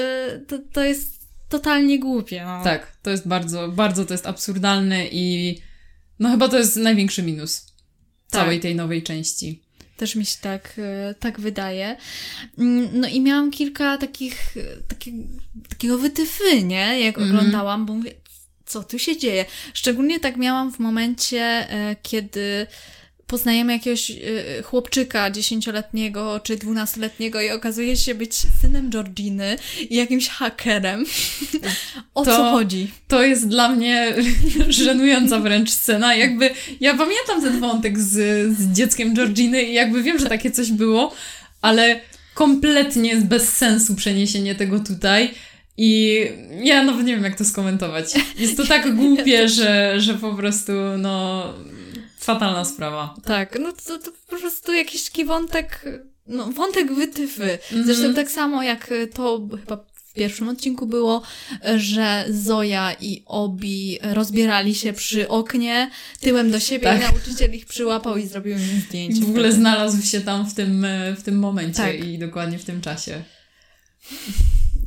[0.00, 1.14] e, to, to jest
[1.48, 2.44] totalnie głupie.
[2.44, 2.64] No.
[2.64, 5.58] Tak, to jest bardzo, bardzo to jest absurdalne i
[6.18, 7.66] no chyba to jest największy minus
[8.30, 8.42] tak.
[8.42, 9.63] całej tej nowej części.
[9.96, 11.96] Też mi się tak, e, tak wydaje.
[12.58, 14.54] Mm, no i miałam kilka takich,
[14.88, 15.14] taki,
[15.68, 17.00] takiego wytyfy, nie?
[17.00, 17.32] Jak mm -hmm.
[17.32, 18.12] oglądałam, bo mówię,
[18.66, 19.44] co tu się dzieje?
[19.74, 22.66] Szczególnie tak miałam w momencie, e, kiedy
[23.26, 29.56] poznajemy jakiegoś y, chłopczyka dziesięcioletniego czy dwunastoletniego i okazuje się być synem Georginy
[29.90, 31.04] i jakimś hakerem.
[32.14, 32.90] o to, co chodzi?
[33.08, 34.14] To jest dla mnie
[34.68, 36.14] żenująca wręcz scena.
[36.14, 36.50] Jakby
[36.80, 38.12] ja pamiętam ten wątek z,
[38.58, 41.14] z dzieckiem Georginy i jakby wiem, że takie coś było,
[41.62, 42.00] ale
[42.34, 45.34] kompletnie jest bez sensu przeniesienie tego tutaj.
[45.76, 46.20] I
[46.62, 48.06] ja nawet nie wiem, jak to skomentować.
[48.38, 51.44] Jest to tak głupie, że, że po prostu, no,
[52.24, 53.14] Fatalna sprawa.
[53.24, 55.84] Tak, no to, to po prostu jakiś taki wątek,
[56.26, 57.42] no wątek wytyfy.
[57.42, 57.84] Mm-hmm.
[57.84, 61.22] Zresztą tak samo jak to chyba w pierwszym odcinku było,
[61.76, 67.00] że Zoja i Obi rozbierali się przy oknie tyłem do siebie tak.
[67.00, 69.18] i nauczyciel ich przyłapał i zrobił im zdjęcie.
[69.18, 72.04] I w ogóle znalazł się tam w tym, w tym momencie tak.
[72.04, 73.24] i dokładnie w tym czasie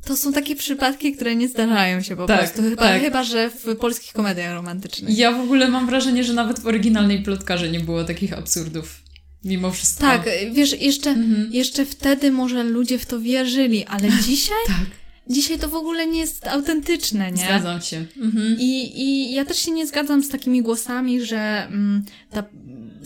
[0.08, 2.62] to są takie przypadki, które nie zdarzają się po tak, prostu.
[2.62, 3.01] Chyba, tak.
[3.01, 5.18] chyba, że w polskich komediach romantycznych.
[5.18, 9.01] Ja w ogóle mam wrażenie, że nawet w oryginalnej plotkarze nie było takich absurdów.
[9.43, 10.01] Mimo wszystko.
[10.01, 11.49] Tak, wiesz, jeszcze, mhm.
[11.53, 14.58] jeszcze wtedy może ludzie w to wierzyli, ale dzisiaj?
[14.68, 14.86] tak.
[15.30, 17.43] Dzisiaj to w ogóle nie jest autentyczne, nie?
[17.43, 18.05] Zgadzam się.
[18.22, 18.55] Mhm.
[18.60, 22.43] I, I ja też się nie zgadzam z takimi głosami, że mm, ta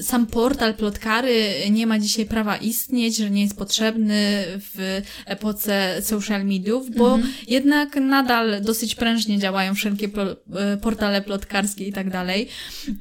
[0.01, 6.45] sam portal plotkary nie ma dzisiaj prawa istnieć, że nie jest potrzebny w epoce social
[6.45, 7.33] mediów, bo mhm.
[7.47, 10.09] jednak nadal dosyć prężnie działają wszelkie
[10.55, 12.47] e, portale plotkarskie i tak dalej,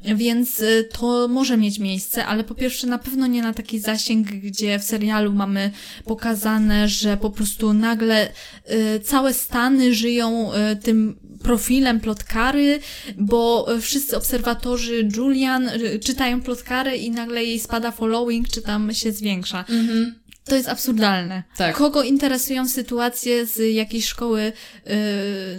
[0.04, 4.28] więc e, to może mieć miejsce, ale po pierwsze na pewno nie na taki zasięg,
[4.28, 5.70] gdzie w serialu mamy
[6.04, 10.50] pokazane, że po prostu nagle y, całe Stany żyją
[10.82, 12.80] tym profilem plotkary,
[13.18, 19.12] bo wszyscy obserwatorzy Julian y, czytają plotkary i nagle jej spada following, czy tam się
[19.12, 19.64] zwiększa.
[19.68, 20.14] Mhm.
[20.44, 21.42] To jest absurdalne.
[21.56, 21.76] Tak.
[21.76, 24.52] Kogo interesują sytuacje z jakiejś szkoły
[24.86, 24.92] yy,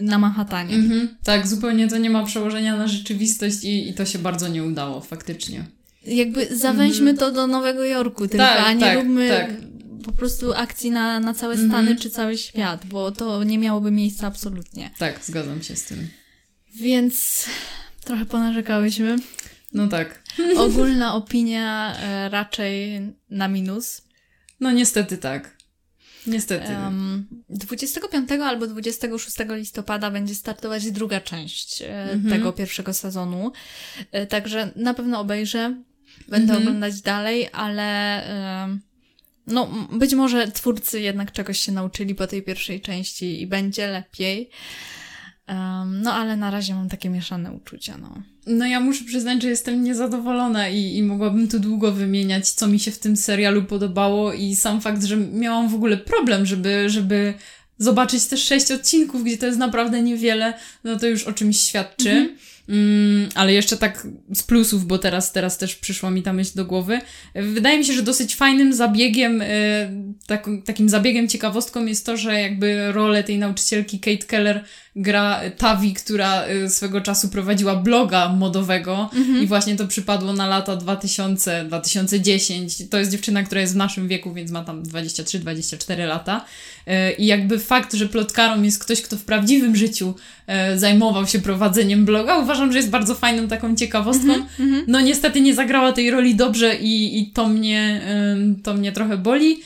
[0.02, 0.76] na Manhattanie?
[0.76, 1.18] Mhm.
[1.24, 5.02] Tak, zupełnie to nie ma przełożenia na rzeczywistość i, i to się bardzo nie udało,
[5.02, 5.66] faktycznie.
[6.06, 7.18] Jakby zawęźmy mhm.
[7.18, 9.52] to do Nowego Jorku tylko, tak, a nie tak, róbmy tak.
[10.02, 11.98] Po prostu akcji na, na całe Stany mhm.
[11.98, 14.92] czy cały świat, bo to nie miałoby miejsca absolutnie.
[14.98, 16.10] Tak, zgadzam się z tym.
[16.76, 17.46] Więc
[18.04, 19.16] trochę ponarzekałyśmy.
[19.74, 20.24] No tak.
[20.58, 24.02] Ogólna opinia e, raczej na minus.
[24.60, 25.62] No niestety tak.
[26.28, 26.74] Niestety.
[26.74, 32.30] Um, 25 albo 26 listopada będzie startować druga część e, mhm.
[32.30, 33.52] tego pierwszego sezonu.
[34.12, 35.76] E, także na pewno obejrzę.
[36.28, 36.62] Będę mhm.
[36.62, 37.84] oglądać dalej, ale
[38.64, 38.78] e,
[39.48, 44.50] no, być może twórcy jednak czegoś się nauczyli po tej pierwszej części i będzie lepiej.
[45.48, 48.24] Um, no, ale na razie mam takie mieszane uczucia, no.
[48.48, 52.80] No ja muszę przyznać, że jestem niezadowolona i, i mogłabym tu długo wymieniać, co mi
[52.80, 57.34] się w tym serialu podobało i sam fakt, że miałam w ogóle problem, żeby, żeby
[57.78, 62.10] zobaczyć te sześć odcinków, gdzie to jest naprawdę niewiele, no to już o czymś świadczy.
[62.10, 62.38] Mhm.
[62.70, 66.66] Mm, ale jeszcze tak z plusów, bo teraz, teraz też przyszła mi ta myśl do
[66.66, 67.02] głowy.
[67.36, 69.44] Wydaje mi się, że dosyć fajnym zabiegiem,
[70.28, 74.64] tak, takim zabiegiem, ciekawostką jest to, że jakby rolę tej nauczycielki Kate Keller
[74.96, 79.44] gra Tavi, która y, swego czasu prowadziła bloga modowego mhm.
[79.44, 82.88] i właśnie to przypadło na lata 2000-2010.
[82.90, 86.46] To jest dziewczyna, która jest w naszym wieku, więc ma tam 23-24 lata.
[86.88, 90.16] Y, I jakby fakt, że plotkarą jest ktoś, kto w prawdziwym życiu
[90.76, 94.34] zajmował się prowadzeniem bloga, uważam, że jest bardzo fajną taką ciekawostką.
[94.34, 94.84] Mhm, mhm.
[94.88, 98.02] No niestety nie zagrała tej roli dobrze i, i to, mnie,
[98.64, 99.60] to mnie trochę boli.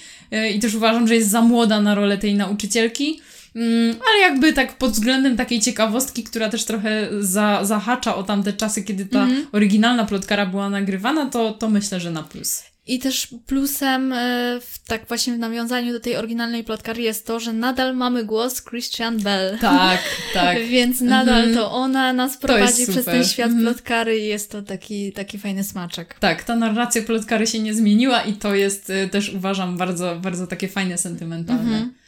[0.55, 3.19] I też uważam, że jest za młoda na rolę tej nauczycielki.
[3.55, 8.53] Mm, ale jakby tak pod względem takiej ciekawostki, która też trochę za, zahacza o tamte
[8.53, 9.45] czasy, kiedy ta mm -hmm.
[9.51, 12.63] oryginalna plotkara była nagrywana, to, to myślę, że na plus.
[12.87, 17.39] I też plusem, e, w, tak właśnie w nawiązaniu do tej oryginalnej plotkary jest to,
[17.39, 19.57] że nadal mamy głos Christian Bell.
[19.59, 19.99] Tak,
[20.33, 20.57] tak.
[20.75, 21.55] Więc nadal mm -hmm.
[21.55, 23.63] to ona nas prowadzi przez ten świat mm -hmm.
[23.63, 26.15] plotkary i jest to taki, taki fajny smaczek.
[26.19, 30.47] Tak, ta narracja plotkary się nie zmieniła i to jest e, też uważam bardzo, bardzo
[30.47, 31.77] takie fajne, sentymentalne.
[31.77, 32.05] Mm -hmm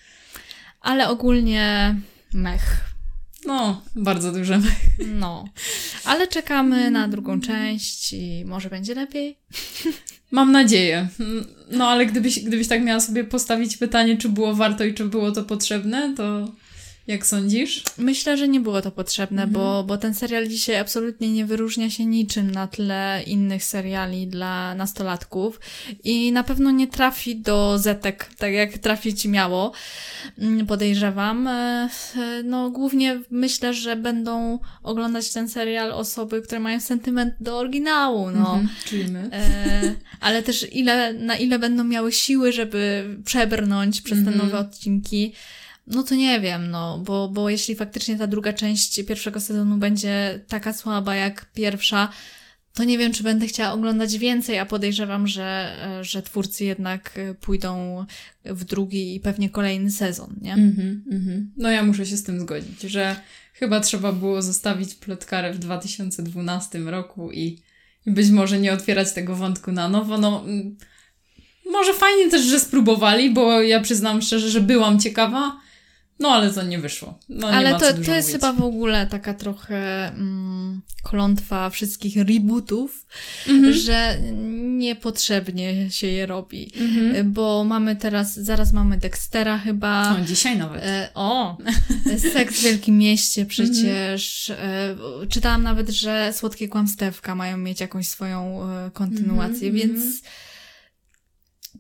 [0.88, 1.95] ale ogólnie
[2.34, 2.97] mech.
[3.48, 4.82] No, bardzo duże mech.
[5.20, 5.45] No,
[6.06, 9.38] ale czekamy na drugą część i może będzie lepiej.
[10.32, 11.08] Mam nadzieję.
[11.72, 15.32] No, ale gdybyś, gdybyś tak miała sobie postawić pytanie, czy było warto i czy było
[15.32, 16.52] to potrzebne, to
[17.08, 17.84] jak sądzisz?
[17.97, 19.53] Myślę, że nie było to potrzebne, mhm.
[19.53, 24.76] bo, bo ten serial dzisiaj absolutnie nie wyróżnia się niczym na tle innych seriali dla
[24.76, 25.60] nastolatków
[26.03, 29.72] i na pewno nie trafi do zetek, tak jak trafić miało,
[30.38, 31.47] mm, podejrzewam.
[31.47, 31.89] E,
[32.43, 38.53] no, głównie myślę, że będą oglądać ten serial osoby, które mają sentyment do oryginału, no.
[38.53, 39.30] Mhm, czyli my.
[39.34, 44.38] E, ale też ile, na ile będą miały siły, żeby przebrnąć przez te mhm.
[44.38, 45.34] nowe odcinki.
[45.88, 50.39] No to nie wiem, no, bo, bo jeśli faktycznie ta druga część pierwszego sezonu będzie
[50.47, 52.09] taka słaba jak pierwsza,
[52.73, 58.05] to nie wiem, czy będę chciała oglądać więcej, a podejrzewam, że, że twórcy jednak pójdą
[58.45, 60.55] w drugi i pewnie kolejny sezon, nie?
[60.55, 61.45] Mm-hmm, mm-hmm.
[61.57, 63.15] No ja muszę się z tym zgodzić, że
[63.53, 67.61] chyba trzeba było zostawić plotkarę w 2012 roku i,
[68.05, 70.17] i być może nie otwierać tego wątku na nowo.
[70.17, 70.77] No, mm,
[71.71, 75.59] może fajnie też, że spróbowali, bo ja przyznam szczerze, że byłam ciekawa,
[76.20, 77.20] no ale to nie wyszło.
[77.30, 83.05] No, ale to, to jest chyba w ogóle taka trochę mm, klątwa wszystkich rebootów,
[83.47, 83.72] mm-hmm.
[83.72, 84.18] że
[84.78, 86.72] niepotrzebnie się je robi.
[86.76, 87.24] Mm-hmm.
[87.24, 90.18] Bo mamy teraz, zaraz mamy Dextera chyba.
[90.18, 90.84] No, dzisiaj nawet.
[90.84, 91.57] E, o,
[92.34, 94.51] Seks w Wielkim Mieście przecież.
[94.55, 95.24] Mm-hmm.
[95.24, 100.22] E, czytałam nawet, że Słodkie Kłamstewka mają mieć jakąś swoją e, kontynuację, mhm, więc mhm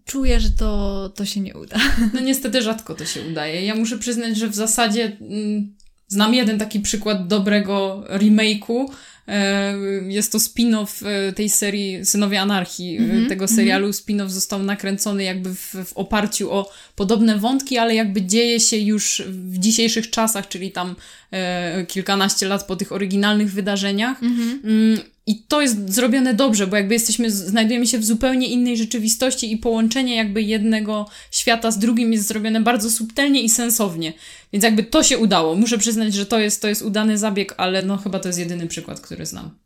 [0.07, 1.77] czuję, że to, to się nie uda.
[2.13, 3.65] No niestety rzadko to się udaje.
[3.65, 5.75] Ja muszę przyznać, że w zasadzie mm,
[6.07, 8.85] znam jeden taki przykład dobrego remake'u.
[9.27, 9.73] E,
[10.07, 13.55] jest to spin-off e, tej serii Synowie Anarchii, mm -hmm, tego mhm.
[13.55, 13.85] serialu.
[13.85, 14.03] Mm -hmm.
[14.03, 19.23] Spin-off został nakręcony jakby w, w oparciu o podobne wątki, ale jakby dzieje się już
[19.27, 20.95] w dzisiejszych czasach, czyli tam
[21.31, 24.23] e, kilkanaście lat po tych oryginalnych wydarzeniach.
[24.23, 25.16] Mm -hmm.
[25.27, 29.57] I to jest zrobione dobrze, bo jakby jesteśmy, znajdujemy się w zupełnie innej rzeczywistości i
[29.57, 34.13] połączenie jakby jednego świata z drugim jest zrobione bardzo subtelnie i sensownie.
[34.53, 35.55] Więc jakby to się udało.
[35.55, 38.67] Muszę przyznać, że to jest, to jest udany zabieg, ale no chyba to jest jedyny
[38.67, 39.57] przykład, który znam.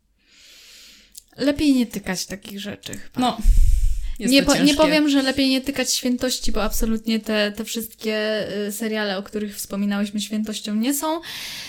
[1.36, 2.92] Lepiej nie tykać takich rzeczy.
[2.92, 3.20] Chyba.
[3.20, 3.38] No.
[4.28, 8.72] Nie, po, nie powiem, że lepiej nie tykać świętości, bo absolutnie te, te wszystkie y,
[8.72, 11.20] seriale, o których wspominałyśmy, świętością nie są.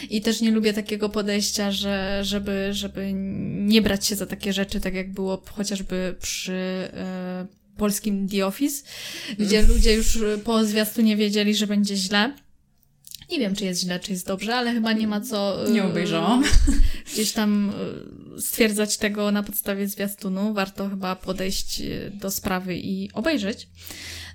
[0.10, 4.80] I też nie lubię takiego podejścia, że, żeby, żeby nie brać się za takie rzeczy,
[4.80, 8.84] tak jak było chociażby przy y, polskim The Office,
[9.40, 9.72] gdzie mm.
[9.72, 12.34] ludzie już po zwiastunie wiedzieli, że będzie źle.
[13.34, 15.66] Nie wiem, czy jest źle, czy jest dobrze, ale chyba nie ma co.
[15.70, 16.44] Nie obejrzałam.
[17.14, 17.74] Gdzieś tam
[18.40, 20.54] stwierdzać tego na podstawie zwiastunu.
[20.54, 23.68] Warto chyba podejść e, do sprawy i obejrzeć.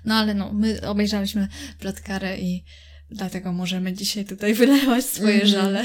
[0.05, 1.47] No ale no, my obejrzałyśmy
[1.79, 2.63] plotkarę i
[3.11, 5.47] dlatego możemy dzisiaj tutaj wylewać swoje mm.
[5.47, 5.83] żale.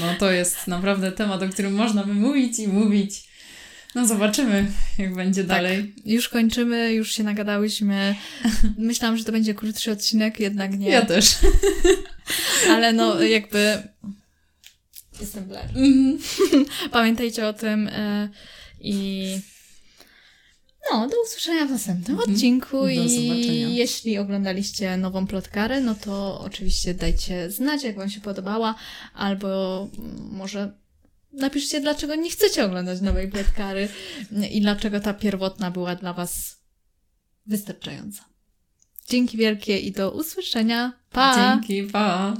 [0.00, 3.31] No to jest naprawdę temat, o którym można by mówić i mówić.
[3.94, 4.66] No zobaczymy,
[4.98, 5.94] jak będzie tak, dalej.
[6.04, 8.14] Już kończymy, już się nagadałyśmy.
[8.78, 10.88] Myślałam, że to będzie krótszy odcinek, jednak nie.
[10.88, 11.36] Ja też.
[12.74, 13.82] Ale no jakby
[15.20, 15.70] Jestem Blair.
[15.74, 16.64] Mm -hmm.
[16.90, 18.28] Pamiętajcie o tym e,
[18.80, 19.26] i
[20.92, 22.30] no, do usłyszenia w następnym -hmm.
[22.30, 28.74] odcinku i jeśli oglądaliście nową plotkarę, no to oczywiście dajcie znać, jak wam się podobała,
[29.14, 29.88] albo
[30.30, 30.72] może
[31.32, 33.88] napiszcie, dlaczego nie chcecie oglądać nowej plotkary
[34.50, 36.62] i dlaczego ta pierwotna była dla was
[37.46, 38.24] wystarczająca.
[39.08, 40.92] Dzięki wielkie i do usłyszenia.
[41.10, 41.36] Pa!
[41.36, 42.34] Dzięki, pa!